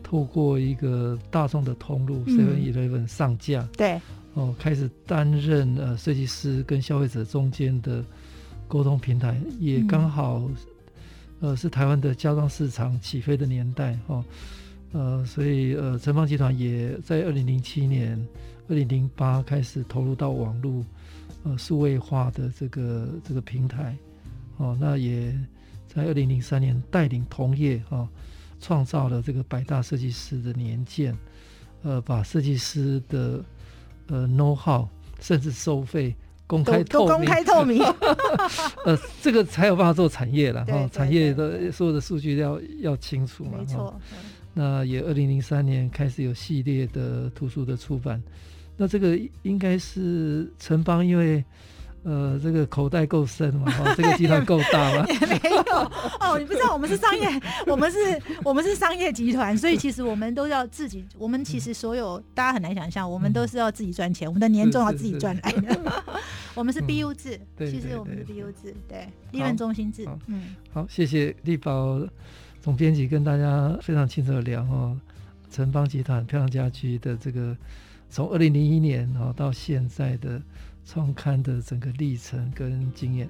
[0.03, 4.01] 透过一个大众的通路 Seven Eleven 上架，对，
[4.33, 8.03] 哦，开始担任呃设计师跟消费者中间的
[8.67, 10.43] 沟通平台，也刚好。
[11.45, 14.25] 呃，是台湾的家装市场起飞的年代哦，
[14.93, 18.19] 呃，所以呃，城邦集团也在二零零七年、
[18.67, 20.83] 二零零八开始投入到网络
[21.43, 23.95] 呃数位化的这个这个平台
[24.57, 25.39] 哦，那也
[25.87, 28.09] 在二零零三年带领同业哦，
[28.59, 31.15] 创造了这个百大设计师的年鉴，
[31.83, 33.45] 呃，把设计师的
[34.07, 34.89] 呃 know how
[35.21, 36.17] 甚至收费。
[36.47, 37.83] 公开透明，公开透明，
[38.85, 40.89] 呃，这个才有办法做产业了哈。
[40.93, 43.59] 产业的所有的数据要要清楚嘛。
[43.59, 44.01] 没错。
[44.55, 48.23] 那也二零零三年开始有系列的图书的出版，
[48.77, 51.45] 那这个应该是城邦，因为。
[52.05, 53.73] 呃，这个口袋够深嘛？
[53.81, 55.07] 哦，这个集团够大吗？
[55.09, 55.79] 也没有
[56.21, 57.27] 哦，你不知道我们是商业，
[57.67, 57.99] 我们是，
[58.45, 61.03] 我们是商业集团，所以其实我们都要自己。
[61.17, 66.05] 我们其实所有大家很难想象，我们都是要自己赚钱，我们的年终要自己赚来的。
[66.55, 70.07] 我们是 BU 制，其实我们是 BU 制，对，利润中心制。
[70.27, 72.01] 嗯，好，谢谢丽宝
[72.61, 74.95] 总编辑跟大家非常清楚的聊哦，
[75.51, 77.57] 城邦集团漂亮家居的这个
[78.11, 80.39] 从二零零一年哦到现在的。
[80.85, 83.29] 创刊的整个历程跟经验。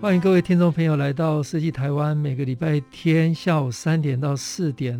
[0.00, 4.98] 欢迎各位听众朋友来到设计台湾，每个礼拜天下午三点到四点，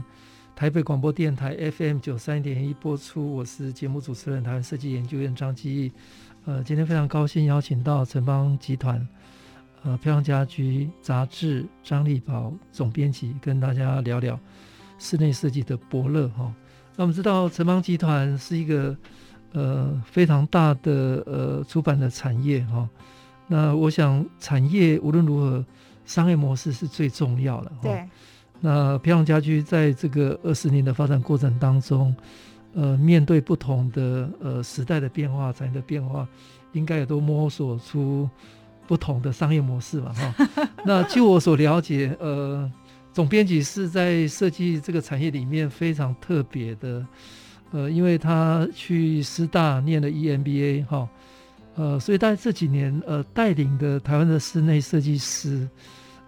[0.55, 3.35] 台北广播电台 FM 九三点一播出。
[3.35, 5.91] 我是节目主持人，台湾设计研究院张基义。
[6.45, 9.09] 呃，今天非常高兴邀请到城邦集团
[9.85, 14.39] 呃漂亮家居杂志张立宝总编辑，跟大家聊聊
[14.99, 16.55] 室内设计的伯乐哈、
[16.97, 18.95] 那我们知道城邦集团是一个
[19.53, 22.87] 呃非常大的呃出版的产业哈。
[23.53, 25.65] 那我想，产业无论如何
[26.05, 27.73] 商业模式是最重要的。
[27.83, 28.09] 对。
[28.61, 32.15] 那漂亮家居在这个二十年的发展过程当中，
[32.75, 36.29] 呃，面对不同的呃时代的变化、产业的变化，
[36.73, 38.31] 应该也都摸索出
[38.87, 40.69] 不同的商业模式嘛，哈。
[40.87, 42.71] 那据我所了解，呃，
[43.13, 47.05] 总编辑是在设计这个产业里面非常特别的，
[47.73, 51.09] 呃，因为他去师大念了 EMBA 哈，
[51.75, 55.69] 呃，所以在这几年，呃，带领的台湾的室内设计师。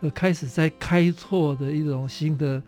[0.00, 2.60] 呃，开始在开拓的一种新的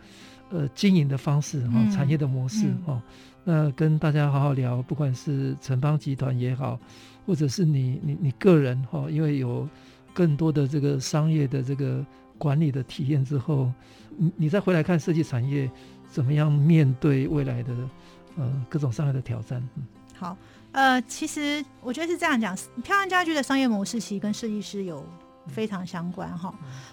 [0.51, 3.01] 呃经营的方式哈、嗯，产业的模式哈、嗯。
[3.43, 6.79] 那跟大家好好聊，不管是城邦集团也好，
[7.25, 9.67] 或者是你你你个人哈，因为有
[10.13, 12.05] 更多的这个商业的这个
[12.37, 13.69] 管理的体验之后，
[14.15, 15.69] 你你再回来看设计产业
[16.09, 17.73] 怎么样面对未来的
[18.37, 19.61] 呃各种商业的挑战。
[19.75, 19.83] 嗯，
[20.17, 20.37] 好，
[20.75, 25.03] 呃，其实我觉得是这样讲，漂亮家居的商业模式其实跟设计师有。
[25.49, 26.51] 非常相关哈，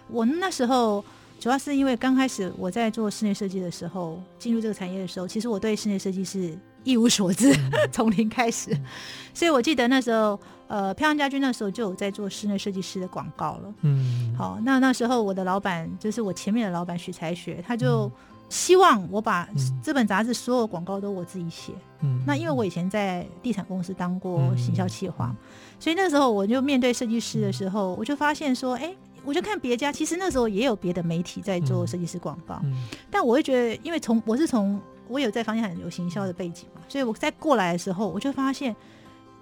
[0.08, 1.02] 我那时候
[1.40, 7.50] 主要是因为刚开始我在做室内设计的时候，进入这个产业的时候，其实我对室内设计是一无所知，
[7.90, 8.70] 从零开始，
[9.32, 18.12] 所以我记得那时候，呃，漂亮家居那时候就有在做室内设计师的广告了，嗯，好，那那时候我的老板就是我前面的老板许才学，他就
[18.52, 19.48] 希望我把
[19.82, 25.34] 这本杂志所有广告都我自己写，嗯，那因为我以前在地产公司当过行销企划。
[25.80, 32.60] 所以那时候我就面对设计师的时候，我就发现说，哎，我就看别家，其实那时候也有别的媒体在做设计师广告，
[33.10, 38.76] 但我会觉得，因为从我是从我有在房地产有行销的背景嘛，所以我在过来的时候，我就发现，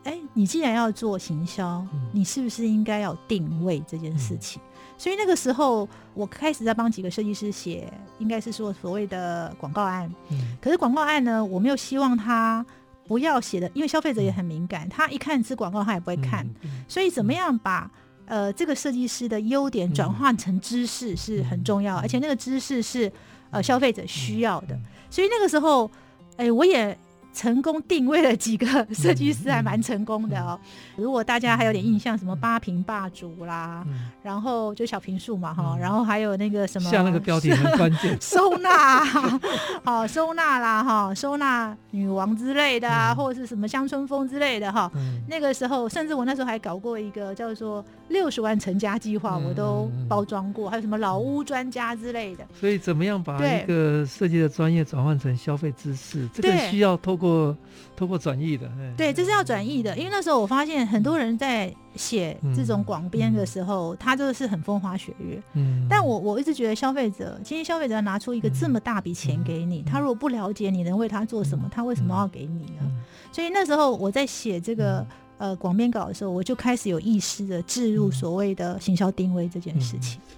[0.05, 4.63] 哎，你既然要做行销，你是不是应该要定位这件事情？
[5.01, 10.13] 所以那个时候，我开始在帮几个设计师写，应该是说所谓的广告案，
[10.61, 12.65] 可是广告案呢，我没有希望他。
[13.09, 16.47] 不要写的，因为消费者也很敏感，他一看是广告，他也不会看。
[16.87, 17.91] 所以怎么样把
[18.27, 23.11] 呃这个设计师的优点转换成知识是很重要，而且那个知识是
[23.51, 24.79] 呃消费者需要的。
[25.11, 25.91] 所以那个时候，
[26.37, 26.97] 哎，我也。
[27.33, 30.59] 成功定位了几个设计师，还蛮成功的哦。
[30.97, 33.87] 如果大家还有点印象，什么八平霸主啦，
[34.23, 39.05] 然后就小平数嘛哈，然后还有那个什么，像那个标题很关键， 收纳，
[39.85, 44.91] 好收纳啦哈，收纳女王之类的啊，或者是什么乡村风之类的哈。
[45.29, 52.45] 那个时候，甚至我那时候还搞过一个叫做六十万成家计划，我都包装过，还有什么老屋专家之类的。
[52.59, 57.20] 所以，怎么样把一个设计的专业转换成消费知识，这个需要透。
[57.21, 57.55] 过
[57.95, 65.41] 透过转译的，对，这是要转译的，因为那时候我发现很多人在写这种广编的时候，他就是很风花雪月。
[65.53, 72.81] 嗯，但我我一直觉得消费者，今天消费者要拿出一个这么大笔钱给你，嗯、他如果不了解你能为他做什么，嗯、他为什么要给你呢？
[72.81, 75.07] 嗯、所以那时候我在写这个、
[75.37, 80.19] 嗯、呃广编稿的时候，我就开始有意识的置入所谓的行销定位这件事情。
[80.31, 80.37] 嗯、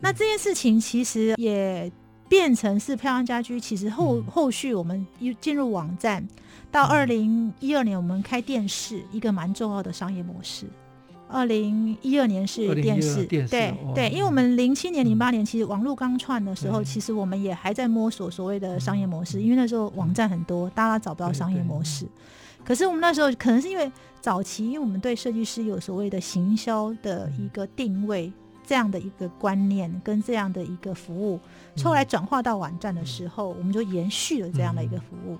[0.00, 1.90] 那这件事情其实也。
[2.28, 6.26] 变成是漂亮家居，其实后后续我们又进入网站，
[6.70, 10.66] 到二零一二年我们开电视，一个蛮重要的商业模式。
[11.26, 22.06] 二零一二年是电视，电视对对，因为我们零七年、零八年其实网络刚串的时候，其实我们也还在摸索所谓的商业模式，因为那时候网站很多，大家找不到商业模式。
[22.64, 28.32] 可是我们那时候可能是因为早期，因为我们对设计师有所谓的行销的一个定位。
[28.66, 31.38] 这样的一个观念跟这样的一个服务，
[31.84, 35.38] 后来转化到网站的时候，我们就延续了这样的一个服务，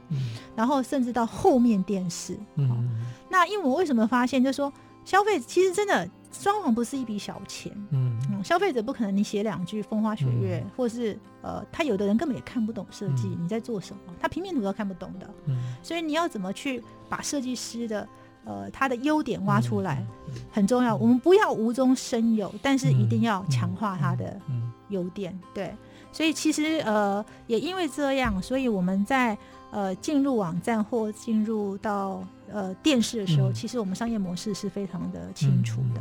[0.55, 2.39] 然后甚至到后面电视。
[2.57, 2.89] 嗯，
[3.31, 4.73] 那因为我为什么发现，就是说
[5.05, 7.73] 消费其实真的装潢不是一笔小钱。
[7.91, 15.31] 嗯，消费者不可能你写两句风花雪月，或是呃，他有的人根本也看不懂设计你在做什么，他平面图都看不懂的。
[15.47, 18.07] 嗯，所以你要怎么去把设计师的。
[18.45, 20.05] 呃，它的优点挖出来
[20.51, 20.95] 很重要。
[20.95, 24.41] 我们不要无中生有，但是一定要强化它的
[24.89, 25.39] 优点。
[25.53, 25.75] 对，
[26.13, 29.37] 所以其实呃，也因为这样，所以我们在
[29.71, 36.01] 呃进入网站或进入到呃电视的时候，其实我们商业模式是非常的清楚的。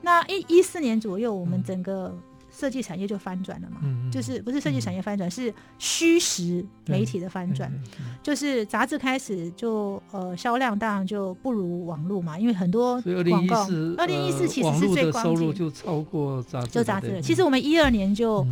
[0.00, 2.14] 那一一四年左右，我们整个。
[2.58, 7.72] 设计产业就翻转了嘛，嗯、就是不是设计产业翻转，嗯、是虚实媒体的翻转，
[8.20, 13.00] 就是杂志开始就呃销量当然就不如网络嘛，因为很多
[13.30, 13.64] 广告。
[13.96, 17.22] 二零一四其实是最收入就超过杂志，就杂志。
[17.22, 18.44] 其实我们一二年就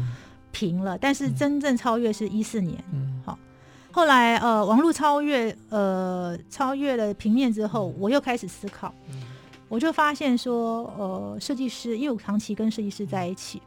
[0.53, 2.79] 平了，嗯、但是真正超越是一四年。
[2.93, 3.37] 嗯，好，
[3.91, 8.95] 后来呃网络超越呃超越了平面之后，我又开始思考。
[9.69, 13.61] 我就发现说，呃，设计师，因为我长期跟设计师在一起，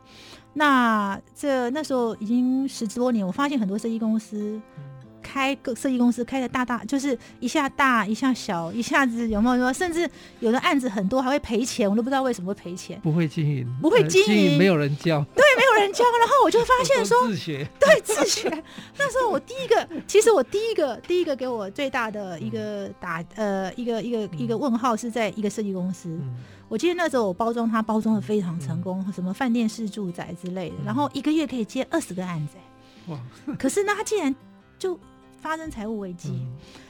[0.53, 4.59] 那这那时候已经十多年，我发现很多设计公司
[5.21, 12.99] 开个设计公司开的大大，就是一下大一下小，一下子有没有说，甚至有的案子很多还会赔钱，我都不知道为什么会赔钱。
[13.01, 15.23] 不会经营，不会经营，没有人教。
[15.35, 15.43] 对，
[15.79, 18.49] 人教，然后我就发现说， 自学，对，自学。
[18.97, 26.19] 那时候我第一个，其实我第一个第一个给我最大的一个打呃一个一个一个问号是在一个设计公司。
[26.67, 32.57] 我记得那时候我包装它包装的非常成功，什么饭店式住宅之类的，然后一个月可以接二十个案子。
[33.11, 33.19] 哇！
[33.57, 34.35] 可是呢，他竟然
[34.77, 34.99] 就
[35.41, 36.45] 发生财务危机。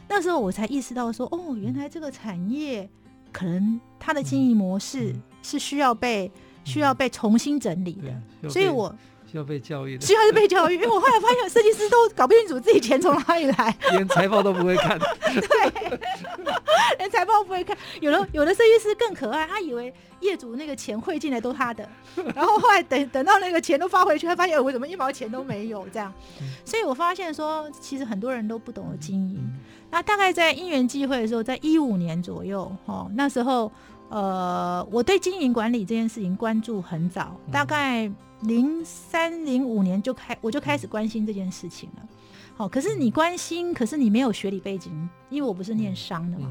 [0.08, 2.90] 那时候我才意识到说，哦，原来这个产业
[3.32, 6.32] 可能它的经营模式是需要被。
[6.70, 8.00] 需要被重新整理
[8.42, 8.94] 的，所以我
[9.30, 10.76] 需要被教育的，需要被教育。
[10.76, 14.98] 因为我后来发现，设计师都搞不清楚自己钱从哪里来， 连财报都不会看。
[15.00, 16.00] 对，
[16.98, 17.78] 连财报不会看。
[18.02, 21.88] 有的有的设计师更可爱，他以为业主那个钱汇进来都他的，
[22.36, 26.12] 然后后来等等到那个钱都发回去，他发现我怎么一毛钱都没有这样。
[26.66, 29.40] 所以我发现说，其实很多人都不懂得经营。
[29.92, 33.72] 那大概在因缘际会的时候，在一五年左右，哦，那时候。
[34.10, 42.02] 呃，我对经营管理这件事情关注很早，大概零三零五年就开我就开始关心这件事情了。
[42.58, 46.50] 好，可是你关心，可是你没有学理背景，因为我不是念商的嘛，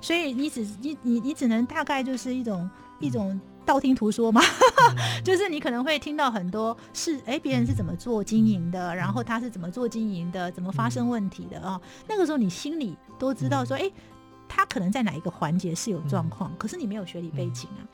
[0.00, 2.68] 所以你只你你你只能大概就是一种
[2.98, 4.42] 一种道听途说嘛，
[5.22, 11.80] 就是你可能会听到很多是哎别人是怎么做经营的，然后他是怎么做经营的，怎么发生问题的啊？
[12.08, 13.88] 那个时候你心里都知道说哎。
[14.48, 17.84] 他可能在哪一个环节是有状况，可是你没有学历背景啊，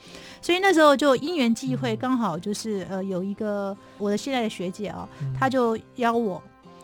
[0.41, 6.43] 所以那时候就因缘际会，刚好就是呃有一个我的现在的学姐哦，她就邀我，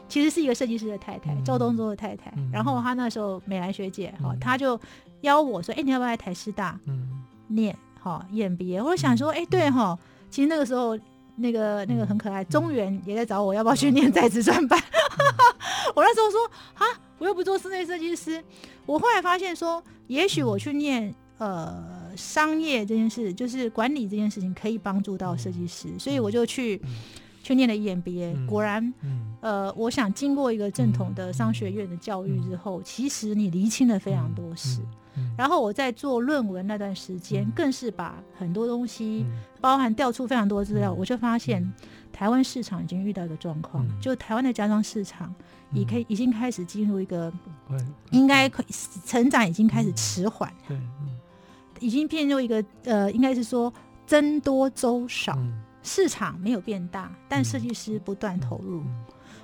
[0.08, 4.78] 其实是一个设计师的太太，赵东洲的太太，然后她那时候美兰学姐哈，她就
[5.20, 6.78] 邀我说，哎，你要不要来台师大
[7.46, 7.76] 念？
[8.02, 8.82] 哈演毕业。
[8.82, 9.98] 我想说，哎，对哈，
[10.30, 10.98] 其实那个时候
[11.36, 14.82] 那个那个很可爱，中原也在找我要不要去念在职专班，
[15.94, 16.40] 我那时候说
[16.74, 16.86] 啊。
[17.20, 18.42] 我又不做室内设计师，
[18.86, 26.80] 我后来发现说，也许我去念呃商业这件事，就是管理这件事情，可以帮助到设计师，所以我就去
[27.42, 28.46] 去念了 EMBA。
[28.46, 28.92] 果然，
[29.42, 34.80] 呃，我想经过一个正统的商学院的教育之后，其实你厘清了非常多事。
[35.36, 39.26] 然后我在做论文那段时间，更是把很多东西，
[39.60, 41.70] 包含调出非常多资料，我就发现
[42.10, 45.34] 台湾市场已经遇到一个状况，就台湾的家装市场。
[45.72, 47.32] 已可以已经开始进入一个，
[48.10, 48.64] 应该可
[49.04, 50.76] 成长已经开始迟缓，对，
[51.78, 53.72] 已经变入一个呃，应该是说
[54.06, 55.38] 增多周少，
[55.82, 58.82] 市场没有变大，但设计师不断投入，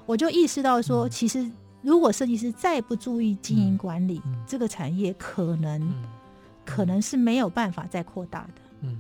[0.05, 1.49] 我就意识到说，其实
[1.83, 5.95] 如果设计师再不注意经营管理，这个产业可能
[6.65, 8.99] 可能是没有办法再扩大的，嗯，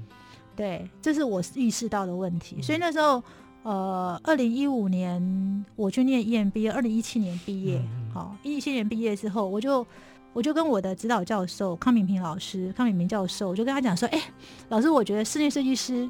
[0.55, 3.23] 对，这是我意识到的问题，所以那时候。
[3.67, 7.83] 呃，二零一五年我去念 EMBA，二零一七年毕业。
[8.15, 9.85] 好，一七年毕业之后，我就
[10.33, 14.25] 我就跟我的指导教授康敏平老师、康敏平教授，我就跟他讲说，哎、欸，
[14.69, 16.09] 老师，我觉得室内设计师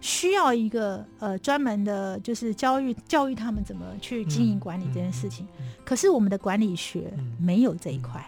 [0.00, 5.44] 需要一个呃专门的，就是教育教育他们怎么去经营管理这件事情。
[5.84, 8.24] 可是我们的管理学没有这一块，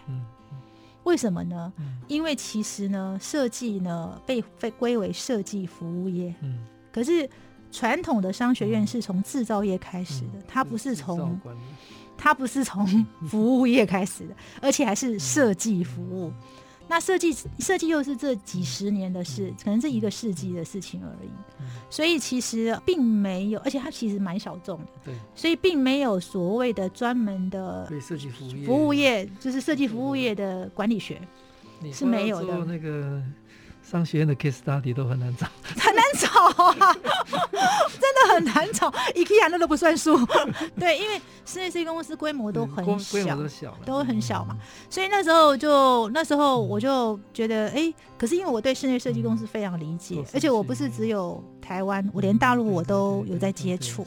[1.05, 1.73] 为什么呢？
[2.09, 6.35] 因为其实呢，设计呢被被归为设计服务业，
[6.91, 7.31] 可是。
[7.77, 11.39] 传统的商学院是从制造业开始的，它不是从
[12.17, 12.87] 它不是从
[13.29, 16.33] 服务业开始的，而且还是设计服务。
[16.89, 21.29] 那设计设计又是这几十年的事，可能是一个世纪的事情而已。
[21.91, 24.87] 所以其实并没有，而且它其实蛮小众的。
[25.05, 31.21] 对，所以并没有所谓的专门的对设计服务业，服务业就是设计服务业的管理学
[31.93, 32.65] 是没有的。
[32.65, 33.23] 那个。
[33.83, 35.47] 商学院的 case study 都很难找，
[36.07, 36.97] 很难找啊，
[38.01, 38.91] 真的很难找。
[39.15, 40.17] IKEA 那都不算数，
[40.79, 44.57] 对，因为室内设计公司规模都很小，规模都小，都很小嘛。
[44.89, 54.07] 所以那时候就那时候我就觉得，哎，可是因为我对室内设计公司非常理解，而且我不是只有台湾，我连大陆我都有在接触，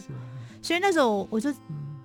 [0.61, 1.53] 所以那时候我就。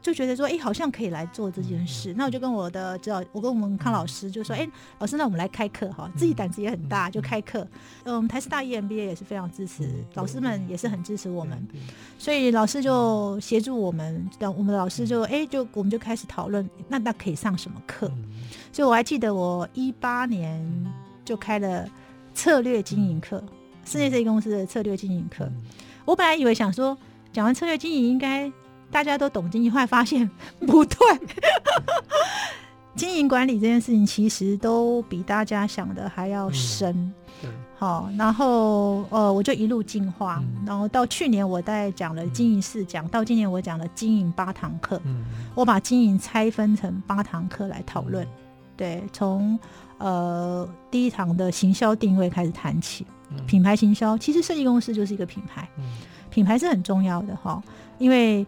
[0.04, 2.12] 就觉得说，哎、欸，好像可以来做这件事。
[2.14, 7.66] 那我就跟我的指导，我跟我们康老师就说，哎、欸，老师，那我们来开课哈，自己胆子也很大，就开课。
[8.02, 11.66] 嗯，台师大 EMBA 也是非常支持，老师们也是很支持我们，
[12.18, 14.28] 所以老师就协助我们。
[14.38, 18.12] 我们的老师就，哎、欸，就我们就开始讨论，那那可以上什么课？
[18.72, 20.62] 所以我还记得我一八年
[21.24, 21.88] 就开了
[22.34, 23.42] 策略经营课，
[23.86, 25.50] 室内设计公司的策略经营课。
[26.04, 26.94] 我本来以为想说，
[27.32, 28.52] 讲完策略经营应该。
[28.94, 30.30] 大家都懂经营，后来发现
[30.64, 30.96] 不对。
[32.94, 37.12] 经营管理这件事情其实都比大家想的还要深。
[37.42, 45.00] 嗯、好，然后呃，我就一路进化，嗯、然后到去年我大概讲了经营四讲，嗯、到今年我讲了经营八堂课。
[45.04, 45.24] 嗯、
[45.56, 48.24] 我把经营拆分成八堂课来讨论。
[48.24, 48.28] 嗯、
[48.76, 49.58] 对，从
[49.98, 53.04] 呃第一堂的行销定位开始谈起。
[53.30, 55.68] 嗯、品牌行销，其实设计公司就是一个品牌。
[55.78, 55.82] 嗯
[56.30, 57.62] 品牌是很重要的哈，
[57.96, 58.44] 因为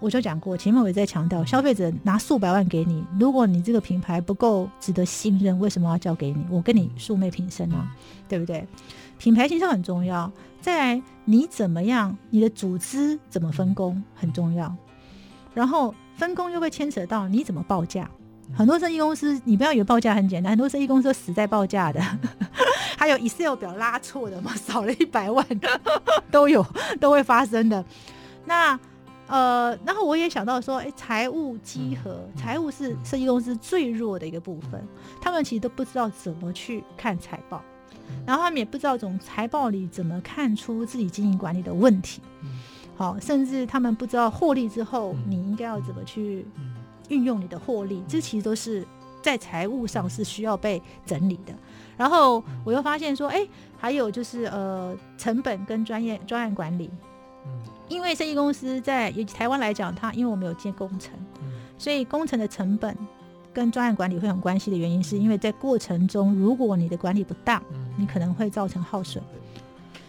[0.00, 6.44] 我就讲过，前面我也在强调，消费者拿数百万给你，如果你这个品牌不够值得信任，为什么要交给你？
[6.50, 7.88] 我跟你素昧平生啊，
[8.28, 8.66] 对不对？
[9.18, 14.72] 品牌形象很重要，再来你怎么样，你的组织怎么分工很重要，
[15.54, 18.08] 然后分工又会牵扯到你怎么报价。
[18.56, 22.00] 很多生意公司，你不要以为报价很简单，很多生意公司都死在报价的，
[22.96, 25.80] 还有 Excel 表拉错的嘛，少了一百万的
[26.30, 26.64] 都有，
[26.98, 27.84] 都会发生的。
[28.46, 28.78] 那
[29.28, 34.82] 呃，然后我也想到说，哎，财务稽核，财务是设计公司最弱的一个部分，
[35.20, 37.62] 他们其实都不知道怎么去看财报。
[38.26, 42.22] 然后他们也不知道从财报里怎么看出自己经营管理的问题，
[42.96, 46.46] 好，甚至他们不知道获利之后你应该要怎么去
[47.08, 48.82] 运用你的获利，这其实都是
[49.22, 51.52] 在财务上是需要被整理的。
[51.98, 56.90] 然后我又发现说，哎，还有就是呃，成本跟专业专案管理，
[57.88, 61.12] 因为设计公司在台湾来讲，它因为我们有建工程，
[61.76, 62.96] 所以工程的成本。
[63.50, 67.60] 跟专案管理会很关系的原因，是因为在过程中，如果你的管理不当，
[67.96, 69.24] 你可能会造成耗损。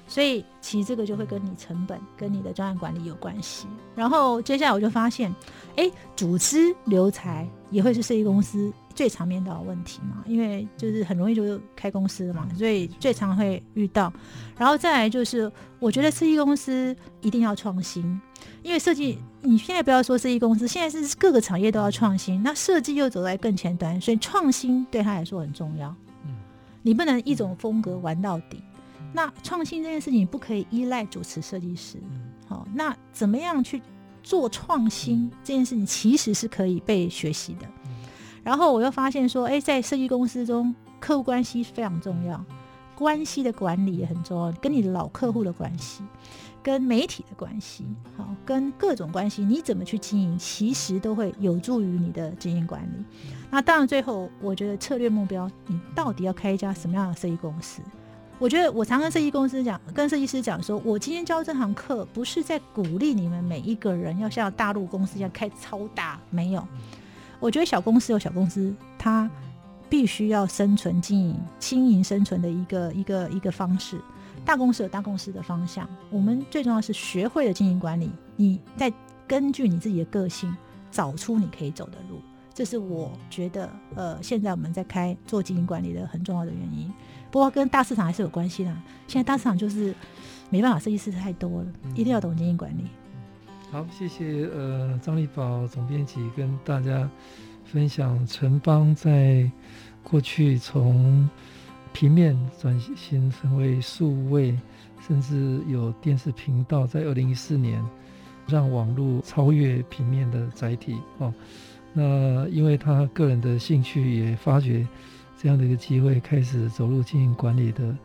[0.10, 3.68] 所以其实这个就会跟你成本、跟你的专案管理有关系。
[3.96, 5.34] 然后接下来我就发现，
[5.76, 14.12] 哎，组织留才也会是设计公司最常面到的问题嘛，因为就是很容易就开公司了嘛，所以最常会遇到。
[14.58, 15.50] 然后再来就是，
[15.80, 18.20] 我觉得设计公司一定要创新。
[18.64, 25.94] 因为设计，你现在不要说设计公司，现在是各个产业都要创新，那设计又走在更前端，所以创新对他来说很重要。
[26.82, 28.64] 你不能一种风格玩到底。
[29.14, 31.98] 那创新这件事情不可以依赖主持设计师。
[32.48, 33.82] 好，那怎么样去
[34.22, 37.68] 做创新这件事情，其实是可以被学习的。
[38.44, 42.44] 然后我又发现说，哎，在设计公司中，客户关系非常重要，
[42.96, 46.04] 关系的管理也很重要，跟你的老客户的关系。
[46.62, 47.86] 跟媒体的关系，
[48.18, 53.04] 好，跟各种关系，你怎么去经营，其实都会有助于你的经营管理。
[53.50, 57.82] 那当然，最后我觉得策略目标，你到底要开一家什么样的设计公司？
[58.40, 66.66] 我觉得我常跟设计公司讲，跟设计师讲说，我今天教这堂课，不是在鼓励你们每一个人要像大陆公司一样开超大，没有。
[67.42, 69.30] 我觉得小公司有小公司，它
[69.90, 74.00] 必须要生存经营、经营生存的一个一个一个方式。
[74.46, 78.10] 大公司有大公司的方向，我们最重要是学会了经营管理。
[78.38, 78.92] 你再
[79.28, 80.56] 根据你自己的个性，
[80.90, 82.22] 找出你可以走的路，
[82.54, 86.90] 这是我觉得呃，现在我们在开做经营管理的很重要的原因。
[87.32, 88.76] 不过跟大市场还是有关系的。
[89.08, 89.94] 现在大市场就是
[90.50, 92.86] 没办法，设计师太多了，一定要懂经营管理。
[93.72, 97.10] 好，谢谢呃张立宝总编辑跟大家
[97.66, 99.50] 分享城邦在
[100.04, 101.30] 过去从。
[101.92, 104.56] 平面转型成为数位，
[105.06, 107.84] 甚至有电视频道，在二零一四年
[108.48, 111.34] 让网络超越平面的载体哦。
[111.92, 114.88] 那因为他个人的兴趣，也发掘
[115.42, 117.96] 这样的一个机会，开始走入经营管理的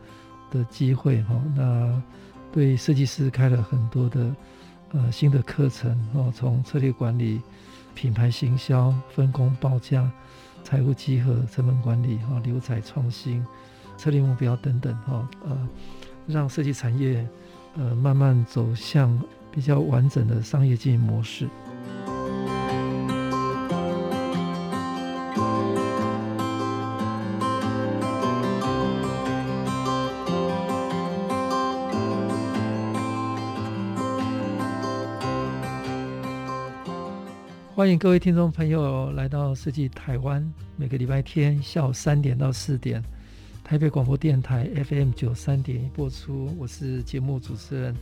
[0.52, 1.34] 的机会哈。
[1.56, 2.02] 那
[2.52, 4.34] 对设计师开了很多的
[4.92, 7.40] 呃新的课程哦，从策略管理、
[7.94, 10.08] 品牌行销、分工报价、
[10.62, 13.44] 财务稽核、成本管理哈、留才创新。
[13.96, 15.68] 策略目标等等，哈，呃，
[16.26, 17.24] 让设计产业，
[17.76, 19.20] 呃，慢慢走向
[19.52, 21.48] 比较完整的商业经营模式。
[37.76, 43.02] 欢迎各位听众朋友来到设计台湾，每个礼拜天下午三点到四点。
[43.64, 47.92] 台北广播电台 FM 九三点一播出，我是节目主持人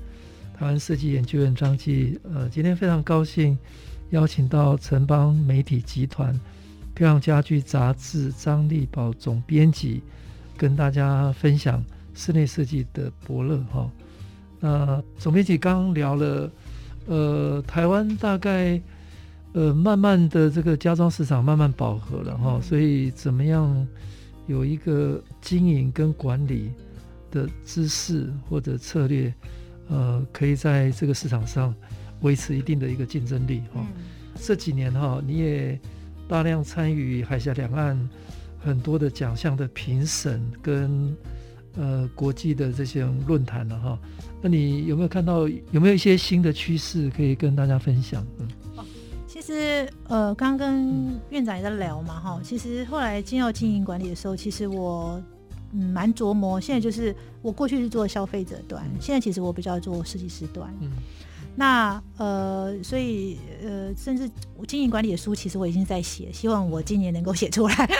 [0.58, 2.20] 台湾设计研究院张继。
[2.22, 3.56] 呃，今天非常高兴
[4.10, 6.38] 邀请到城邦媒体集团
[6.94, 10.02] 漂亮家居杂志张立宝总编辑，
[10.54, 13.90] 跟大家分享室内设计的伯乐哈。
[14.60, 16.52] 那总编辑刚聊了，
[17.06, 18.78] 呃，台湾大概
[19.52, 23.86] 呃慢慢的这个家装市场慢慢饱和了哈，所以怎么样？
[24.48, 26.72] 有一个经营跟管理
[27.30, 29.32] 的知识或者策略，
[29.88, 31.72] 呃，可以在这个市场上
[32.22, 33.76] 维持一定的一个竞争力哈。
[33.76, 33.86] 嗯、
[34.34, 35.80] 这几年哈，你也
[36.26, 37.96] 大量参与海峡两岸
[38.58, 41.16] 很多的奖项的评审跟
[41.76, 43.98] 呃国际的这些论坛了哈。
[44.42, 48.26] 那你有没有看到有没有一些新的趋势可以跟大家分享？
[48.40, 48.48] 嗯。
[49.44, 52.40] 其实，呃，刚跟院长也在聊嘛，哈。
[52.44, 55.20] 其实后来进入经营管理的时候，其实我
[55.72, 56.60] 嗯蛮琢磨。
[56.60, 57.12] 现在就是
[57.42, 60.72] 我过去是做消费者端，现在其实我比较做设计师端。
[60.80, 60.88] 嗯。
[61.56, 64.30] 那呃，所以呃，甚至
[64.68, 67.90] 经营管理的书，其实我已经在写，希望我今年能够写出来，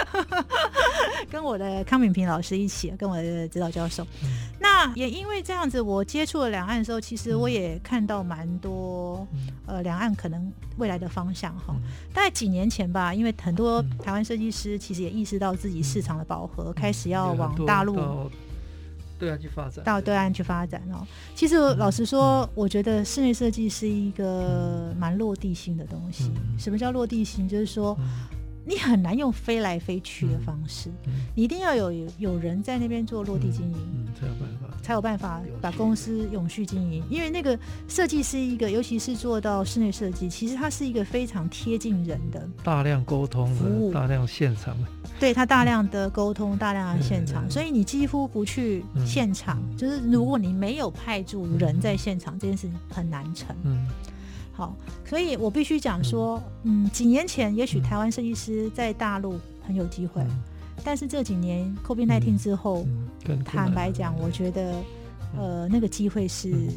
[1.31, 4.03] 跟我的康敏平老师一起，跟我的指导教授。
[4.23, 4.29] 嗯、
[4.61, 11.75] 那也因为这样子，我接触了两岸的时候，其实我也看到蛮多、嗯、呃两岸可能未来的方向哈。
[11.77, 18.31] 嗯、大概几年前吧，因为很多台湾设计师其实也意识到自己市场的饱和，嗯、开始要往大陆。
[19.19, 21.07] 对岸去发展，到对岸去发展哦。
[21.37, 26.33] 其实老实说，嗯、我觉得室内设计是一个蛮落地性的东西。
[26.35, 27.49] 嗯、什么叫落地性？
[27.49, 27.97] 就是说。
[28.01, 28.32] 嗯
[28.65, 31.13] 你很难用飞来飞去的方式，嗯。
[31.13, 37.03] 嗯、你一定要有有人在那边做落地经营，才有办法，才有办法把公司永续经营。
[37.11, 37.59] 因为那个
[37.89, 43.93] 设计是一个，尤其是做到室内设计，其实它是一个非常贴近人的，大量沟通，服务。
[43.93, 44.81] 大量现场。
[44.81, 44.89] 的，
[45.19, 53.55] 对他大量的沟通，大量的现场，所以你几乎不去现场，嗯、就是如果你没有派驻人在现场，嗯、这件事情很难成。
[53.65, 53.87] 嗯。
[54.53, 60.43] 好，所以我必须讲说，嗯，几年前也许台湾设计师在大陆很有机会，嗯、
[60.85, 62.87] 但是这几年 COVID-19 之后，
[63.27, 64.75] 嗯、坦白讲，我觉得，
[65.37, 66.69] 呃，那个机会是。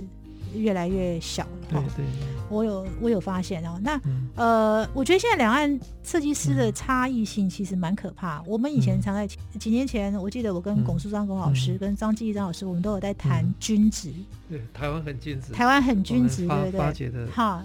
[0.58, 2.06] 越来越小了，对对，
[2.50, 3.80] 我有我有发现哦。
[3.82, 4.00] 那
[4.36, 8.42] 呃，我觉得现在两岸设计师的差异性其实蛮可怕。
[8.48, 9.28] 我们以前常在
[9.60, 14.12] 几年前，我记得我跟龚书章龚老师跟张继张老师，我们都有在谈均值。
[14.50, 15.54] 对，台湾很均值。
[15.54, 17.26] 台湾很均值，对对对。
[17.28, 17.64] 哈，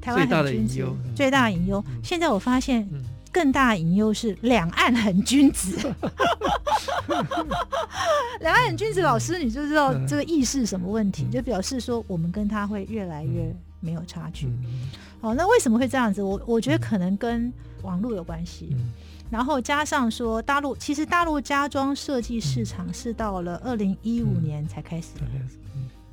[0.00, 1.84] 台湾很均质，最大的隐忧。
[2.02, 2.88] 现在我发现。
[3.38, 5.70] 更大的隐忧是两岸很君子，
[8.40, 14.48] 两岸很君子，老师你就知道这个意识什么问题，就表示说我们跟他会越来越没有差距。
[15.20, 16.20] 好，那为什么会这样子？
[16.20, 18.74] 我我觉得可能跟网络有关系，
[19.30, 25.10] 然后加上说大陆，其实大陆家装设计市场是到了二零一五年才开始。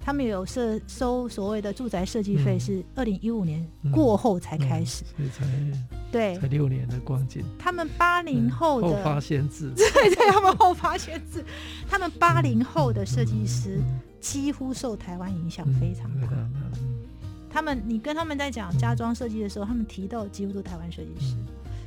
[0.06, 5.44] 他们有设收所谓的住宅设计费，是二零一五年过后才开始，所以才
[6.12, 7.44] 对，才六年的光景。
[7.58, 11.44] 他们八零后的后发先至， 对对，他们后发先至。
[11.90, 13.82] 他们八零后的设计师
[14.22, 16.28] 几乎受台湾影响非常大。
[17.50, 21.36] 他们，你跟他们在讲家装设计的时候，他们提到几乎都台湾设计师，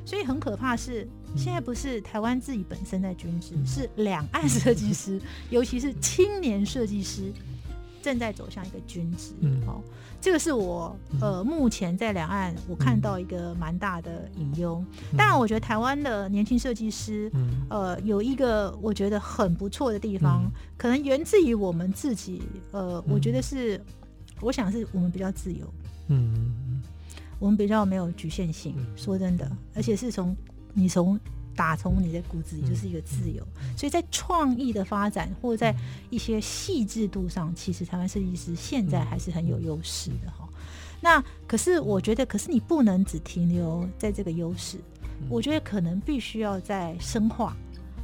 [0.04, 1.06] 所以很可怕是
[1.36, 7.32] 现在不是台湾自己本身在均质，是两岸设计师， 尤其是青年设计师。
[8.08, 9.82] 正在走向一个均值，嗯，好，
[10.18, 14.82] 这个是我呃目前在两岸我看到一个蛮大的隐忧。
[15.14, 17.30] 当然，我觉得台湾的年轻设计师，
[17.68, 22.40] 呃，有一个我觉得很不错的地方，可能源自于我们自己，
[22.70, 23.78] 呃，我觉得是，
[24.40, 25.70] 我想是我们比较自由，
[26.06, 26.80] 嗯，
[27.38, 28.74] 我们比较没有局限性。
[28.96, 30.34] 说真的，而且是从
[30.72, 31.20] 你从。
[31.58, 33.44] 打从你的骨子里就是一个自由，
[33.76, 35.74] 所以在创意的发展或者在
[36.08, 40.48] 一些细致度上，其实台湾设计师现在还是很有优势的哈。
[41.00, 44.78] 那可是我觉得，可是你不能只停留在这个优势，
[45.28, 47.56] 我觉得可能必须要再深化。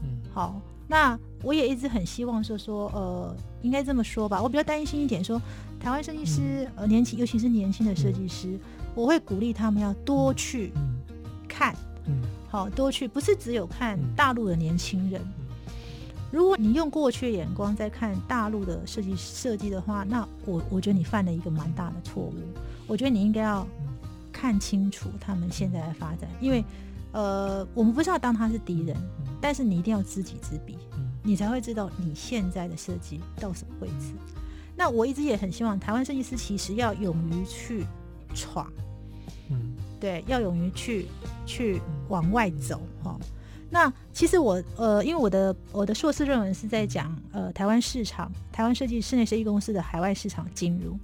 [0.03, 5.41] 嗯，好，那我也一直很希望说说，呃，应该这么说吧，我比较担心一点，说
[5.79, 8.59] 台湾设计师呃年轻，尤其是年轻的设计师，
[8.97, 10.73] 我会鼓励他们要多去
[11.47, 11.73] 看。
[12.55, 15.21] 好，多去不是只有看大陆的年轻人。
[16.31, 22.35] 如果你用过去的眼光在看大陆的设计设计的话，那我我觉得你犯了一个蛮大的错误。
[22.87, 23.67] 我觉得你应该要
[24.33, 26.65] 看清楚他们现在的发展，因为
[27.11, 28.97] 呃，我们不是要当他是敌人，
[29.41, 30.79] 但是你一定要知己知彼，
[31.25, 34.13] 你才会知道你现在的设计到什么位置。
[34.77, 37.85] 那我一直也很希望台湾设计师其实要勇于去
[38.33, 38.73] 闯。
[39.51, 41.07] 嗯对，要勇于去
[41.45, 43.21] 去往外走哈、哦。
[43.71, 50.97] 那其实我呃，因为我的我的硕士论文是在讲呃台湾市场，台湾设计室内设计公司的海外市场进入。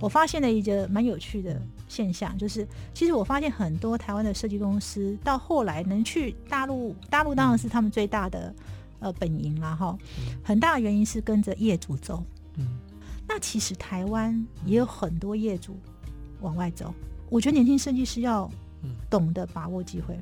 [0.00, 8.54] 我发现了一个蛮有趣的现象，就是其实我发现很多台湾的设计公司到后来能去大陆，大陆当然是他们最大的
[9.00, 9.96] 呃本营啦哈。
[10.42, 12.24] 很大的原因是跟着业主走。
[12.56, 12.66] 嗯。
[13.28, 15.76] 那其实台湾也有很多业主
[16.40, 16.92] 往外走。
[17.30, 18.50] 我觉得年轻设计师要
[19.08, 20.18] 懂得把握机会，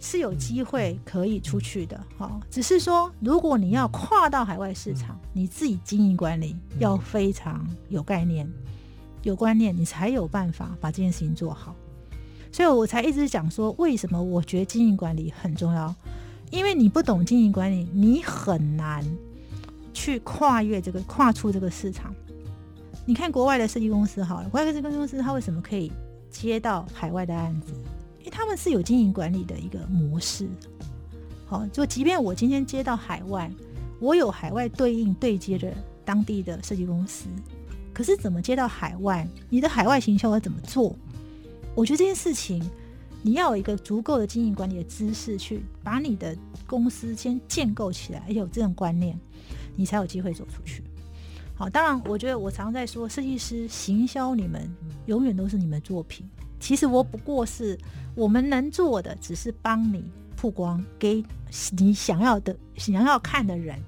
[0.00, 1.98] 是有机会可以出去的。
[2.18, 8.50] 哈，只是说，如果你要跨到海外市场，你自己经营管理要非常有概念、
[9.22, 11.74] 有观念，你才有办法把这件事情做好。
[12.50, 15.94] 所以我才一直讲说，为什么我觉得经营管理很重要？
[16.50, 19.02] 因为你不懂经营管理，你很难
[19.94, 22.14] 去跨越这个、跨出这个市场。
[23.06, 25.90] 你看国外的设计公司好了，国外的设计公司它为什么可以
[26.32, 27.72] 接到海外的案子？
[28.18, 30.48] 因为他们是有经营管理的一个模式。
[31.46, 33.48] 好，就即便我今天接到海外，
[34.00, 35.72] 我有海外对应对接的
[36.04, 37.26] 当地的设计公司，
[37.92, 39.28] 可是怎么接到海外？
[39.50, 40.96] 你的海外行销要怎么做？
[41.74, 42.62] 我觉得这件事情，
[43.22, 49.18] 你要有一个足够的经营管理的知识，去把你的公司先建构起来，而且有这种观念，
[49.76, 50.82] 你才有机会走出去。
[51.62, 54.68] 好，当然，我觉得我常在说，设计师行销你们
[55.06, 56.28] 永远都是你们作品。
[56.58, 57.78] 其实我不过是
[58.16, 60.02] 我们能做的，只是帮你
[60.36, 61.24] 曝光，给
[61.78, 63.80] 你想要的、想要看的人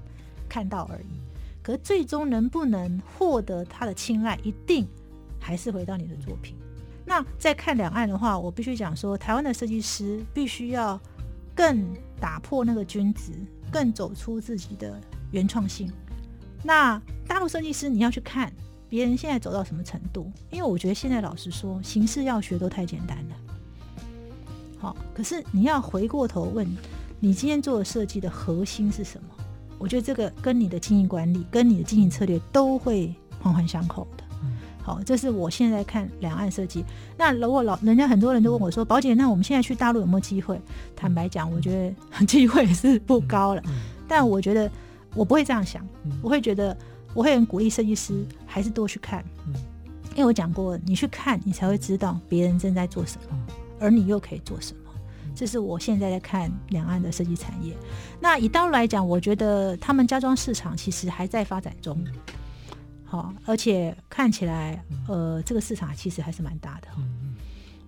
[0.49, 1.21] 看到而已。
[1.65, 4.87] 可最终能不能获得他的青睐，一定
[5.41, 6.55] 还是回到你的作品。
[7.05, 10.97] 那再看两岸的话，我必须讲说，台湾的设计师必须要
[11.57, 11.85] 更
[12.21, 13.33] 打破那个君子，
[13.73, 15.01] 更走出自己的
[15.33, 15.93] 原创性。
[16.67, 18.51] 那大陆设计师，你要去看
[18.89, 20.33] 别人现在走到什么程度？
[20.51, 23.37] 因为我觉得现在老实说，形式要学都太简单了。
[24.79, 26.67] 好，可是你要回过头问，
[27.21, 29.29] 你今天做的设计的核心是什么？
[29.79, 34.25] 我觉得这个跟你的经营管理、跟你的经营策略都会环环相扣的。
[34.83, 36.83] 好，这是我现在看两岸设计。
[37.19, 40.59] 那如果老人家很多人都问我说：“宝姐，那我们现在去大陆有没有机会？”
[40.97, 43.63] 坦白讲，我觉得 机会是不高了。
[44.09, 44.71] 但我觉得。
[45.15, 45.87] 我不会这样想，
[46.23, 46.77] 我会觉得
[47.13, 49.25] 我会很鼓励设计师还是多去看，
[50.11, 53.47] 因为我讲过，你去看，你才会知道别人正在做什么，
[53.81, 54.81] 而你又可以做什么。
[55.37, 57.75] 这是我现在在看两岸的设计产业。
[58.21, 61.99] 那以大陆来讲，我觉得他们家装市场其实还在发展中，
[63.05, 66.89] 好，而且看起来，呃，这个市场其实还是蛮大的。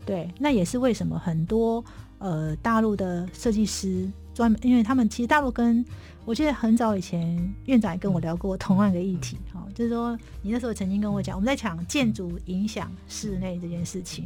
[0.04, 1.84] 对，那也是为什么很多
[2.18, 5.84] 呃大陆的设计师专门，因为他们其实大陆跟
[6.26, 14.24] 我记得很早以前，院长也跟我聊过同样的议题，哈、嗯，就是说你那时候曾经跟我讲，我们在讲建筑影响室内这件事情，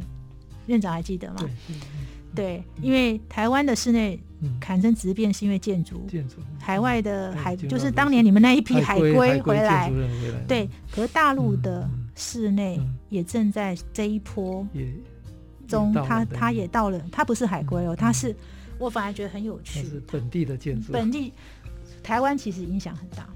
[0.65, 1.47] 院长还记得吗？
[2.33, 4.19] 对，因为台湾的室内
[4.59, 9.91] 产生质变是因为建筑，建筑，海外的海就是当年你们那一批海归回来，
[10.47, 14.65] 对，可是大陆的室内也正在这一波
[15.67, 18.35] 中，他他也到了，他不是海归哦，他是
[18.79, 21.31] 我反而觉得很有趣，是本地的建筑，本地。
[22.03, 23.27] 台湾其实影响很大，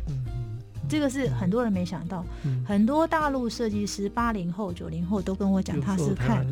[0.87, 2.25] 这个是很多人没想到。
[2.43, 6.45] 嗯、很多大陆设计师，八零后、九零后都跟我讲，他是看，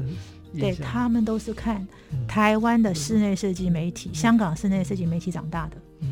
[0.60, 1.88] 对他们都是看
[2.28, 5.78] 台湾的室内设计媒体、嗯、香港室内设计媒体长大的。
[6.02, 6.08] 嗯、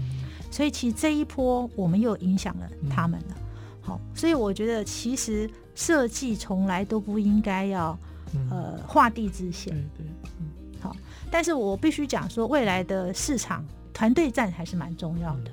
[0.52, 3.36] 所以其实这一波我们又影响了他们了。
[3.36, 3.44] 嗯、
[3.82, 7.98] 好，所以我觉得其实设计从来都不应该要、
[8.36, 9.74] 嗯、呃画地自限。
[9.74, 10.06] 对对，
[10.40, 10.46] 嗯，
[10.80, 10.96] 好，
[11.32, 15.52] 但是我必须讲说，未来的市场团队战还是蛮重要的。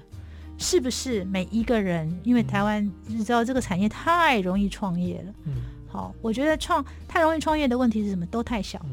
[0.59, 2.13] 是不是每一个人？
[2.25, 5.35] 因为台湾你知道这个产业太容易创业了。
[5.45, 5.55] 嗯，
[5.87, 8.27] 好，我觉得创太容易创业的问题是什么？
[8.27, 8.85] 都太小，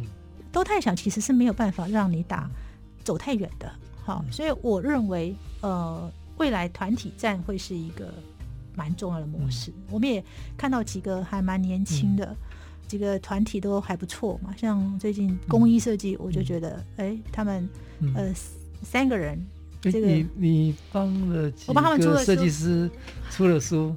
[0.52, 2.48] 都太小，其实是没有办法让你打
[3.04, 3.72] 走太远的。
[4.04, 8.14] 好，所以我认为，呃，未来团体战会是一个
[8.76, 9.74] 蛮重要的模式。
[9.90, 10.24] 我们也
[10.56, 12.36] 看到几个还蛮年轻的
[12.88, 17.68] 几个团体都还不错嘛，像最近工艺设计，我就觉得，哎，他们
[18.14, 18.32] 呃
[18.84, 19.44] 三个人。
[19.92, 22.90] 这个、你你帮了几个设计师
[23.30, 23.96] 出了书，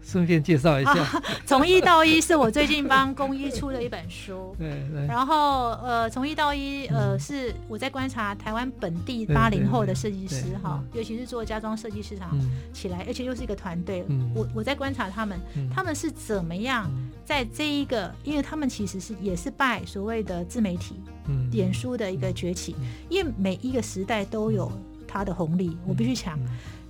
[0.00, 1.22] 顺便介绍一下。
[1.46, 4.54] 从一到一是我最近帮工艺出的一本书。
[4.58, 5.06] 对对。
[5.06, 12.36] 然后呃，从一到一呃，是我在观察台湾本地八零后的设计师哈，尤其是做家装设计市场
[12.72, 14.04] 起来，而且又是一个团队。
[14.34, 15.38] 我我在观察他们，
[15.72, 16.90] 他们是怎么样
[17.24, 20.96] 在这一个，因为他们其实是也是拜所谓的自媒体、
[21.28, 22.74] 嗯脸书的一个崛起，
[23.08, 24.72] 因为每一个时代都有。
[25.12, 26.38] 它的红利，我必须讲，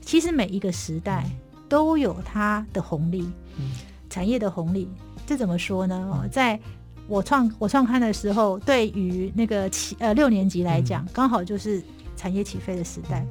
[0.00, 1.24] 其实每一个时代
[1.68, 3.28] 都有它的红利，
[4.08, 4.88] 产业的红利。
[5.26, 6.28] 这怎么说呢？
[6.30, 6.58] 在
[7.08, 11.82] 我创我创刊的时候，对于那个七呃六年级来讲，刚好就是
[12.16, 13.26] 产业起飞的时代。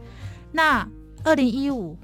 [0.51, 0.85] 那
[1.23, 1.97] 二零一五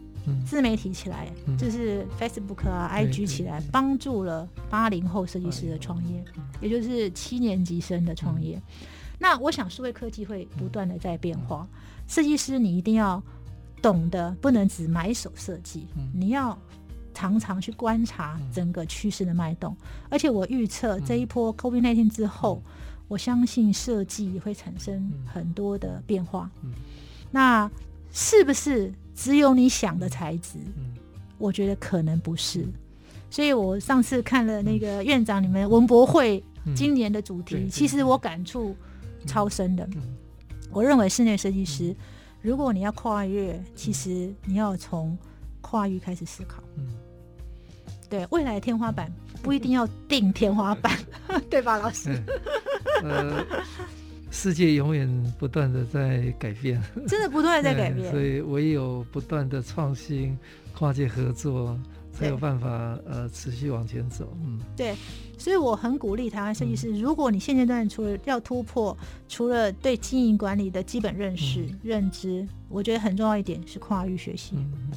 [0.46, 1.28] 自媒体起来，
[1.58, 6.24] 就是 Facebook 啊、IG 起来，帮助了八零后设计师的创业，
[6.62, 8.62] 也就是七年级生的创业。
[9.20, 11.68] 那我想，数位科技会不断的在变化。
[12.08, 13.22] 设计师，你一定要
[13.82, 16.58] 懂得，不能只买手设计，你要
[17.14, 19.76] 常常去观察整个趋势的脉动。
[20.10, 22.62] 而且我预测这一波 COVID-19 之后，
[23.08, 26.50] 我相信设计会产生很多的变化。
[27.32, 27.70] 那
[28.12, 30.58] 是不是只有你想的材质？
[31.38, 32.66] 我觉得可能不是。
[33.30, 36.42] 所以我上次看了那个院长你们文博会
[36.74, 38.76] 今年的主题，其实我感触
[39.26, 39.88] 超深的。
[40.72, 41.96] 我认为室内设计师，
[42.42, 45.18] 如果你要跨越，其实你要从
[45.62, 46.62] 跨域开始思考。
[46.78, 46.86] 嗯，
[48.10, 49.12] 对，未来的天花板
[49.42, 50.98] 不一定要定天花板，
[51.50, 52.22] 对吧，老师？
[53.04, 53.46] 呃，
[54.32, 55.08] 世界永远
[55.40, 60.38] 不断的在改变，真的不断的在改变， 所以唯有不断的创新、
[60.76, 61.78] 跨界合作，
[62.18, 64.36] 才有办法呃持续往前走。
[64.44, 64.96] 嗯，对，
[65.38, 68.98] 所以我很鼓励台湾设计师，嗯、如果你现阶段除了要突破，
[69.28, 74.56] 除了对经营管理的基本认识、嗯、认知，我觉得很重要一点是跨域学习。
[74.56, 74.92] 嗯、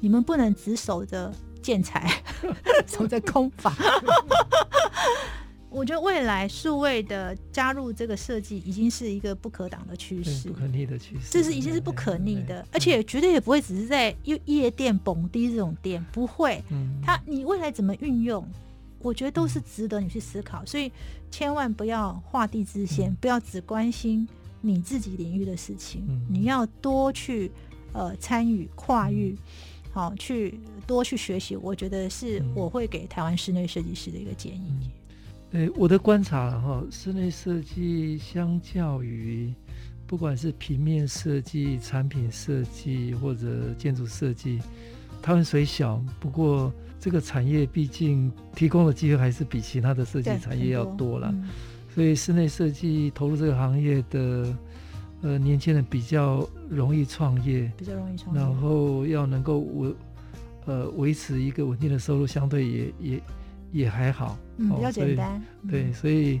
[0.00, 1.32] 你们不能只守着
[1.62, 2.22] 建材，
[2.86, 3.74] 守着空法。
[5.70, 11.30] 我觉得未来数位的加入这个设计已经是一个不可挡的趋势，不可逆的趋势。
[11.30, 16.62] 这是已经是不可逆的，而且绝对也不会只是在夜夜店蹦迪这种店，不会。
[16.70, 18.44] 嗯，它你未来怎么运用，
[18.98, 20.66] 我觉得都是值得你去思考。
[20.66, 20.90] 所以
[21.30, 24.28] 千万不要画地自限，不要只关心
[24.60, 27.50] 你自己领域的事情，你要多去
[27.92, 29.36] 呃参与跨域，
[29.92, 31.54] 好去多去学习。
[31.54, 34.90] 我觉得是我会给台湾室内设计师的一个建议。
[35.52, 39.52] 诶，我的观察哈，室内设计相较于
[40.06, 44.60] 不管是平面设计、产品设计或者建筑设计，
[45.20, 51.30] 他们虽小，不过这个产业毕竟提供的机会还是比其他的设计产业要多了。
[51.32, 51.48] 嗯、
[51.92, 54.56] 所以室内设计投入这个行业的
[55.22, 59.94] 呃年轻人比较容易创业，比较容易创业，然后要能够维
[60.66, 63.22] 呃维持一个稳定的收入，相对也也。
[63.72, 65.42] 也还好，嗯，比较简单。
[65.68, 66.40] 对，所以，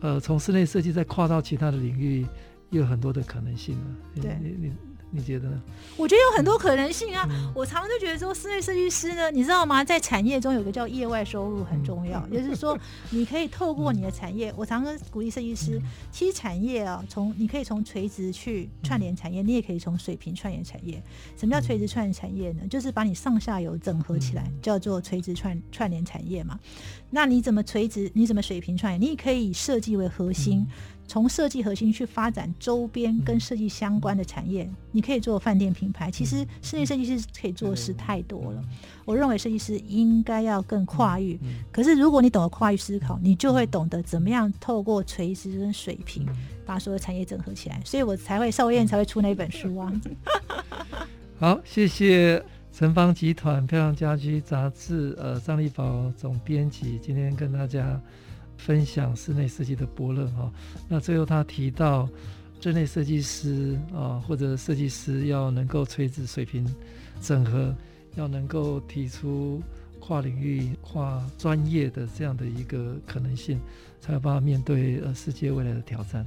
[0.00, 2.22] 呃，从室内设计再跨到其他的领域，
[2.70, 3.84] 也有很多的可能性了。
[4.20, 4.72] 对，你你。
[5.16, 5.62] 你觉得呢？
[5.96, 7.24] 我觉得有很多可能性啊！
[7.30, 9.84] 嗯、我常常就觉得说，室内设计师呢，你知道吗？
[9.84, 12.76] 在产业中有个叫业外收入很重要， 嗯、就是说
[13.10, 14.50] 你可以透过你的产业。
[14.50, 21.00] 嗯、我常常鼓励设计师，嗯、其实产业啊，从你可以从垂直去串联产业，嗯、你也可以从水平串联产业。
[21.36, 22.62] 什么叫垂直串联产业呢？
[22.68, 26.58] 就是把你上下游整合起来，嗯、叫做垂直串串联产业嘛。
[27.10, 28.10] 那你怎么垂直？
[28.14, 29.00] 你怎么水平串联？
[29.00, 30.66] 你也可以以设计为核心。
[31.06, 36.10] 嗯从设计核心去发展周边跟设计相关的产业，你可以做饭店品牌。
[36.10, 38.64] 其实室内设计师可以做的事太多了。
[39.04, 41.38] 我认为设计师应该要更跨域。
[41.70, 46.26] 可是如果你懂得跨域思考，你就会懂得怎么样透过垂直跟水平
[46.64, 47.80] 把所有产业整合起来。
[47.84, 49.92] 所以我才会邵维燕才会出那本书啊。
[51.38, 52.42] 好，谢谢
[52.72, 58.00] 城邦集团漂亮家居杂志呃张立宝总编辑，今天跟大家。
[58.56, 60.52] 分享室内设计的伯乐哈，
[60.88, 62.08] 那最后他提到，
[62.60, 66.66] 室内设计师啊或者设计师要能够垂直水平
[67.20, 67.74] 整合，
[68.16, 69.62] 要能够提出
[70.00, 73.60] 跨领域、跨专业的这样的一个可能性，
[74.00, 76.26] 才有办法面对呃世界未来的挑战。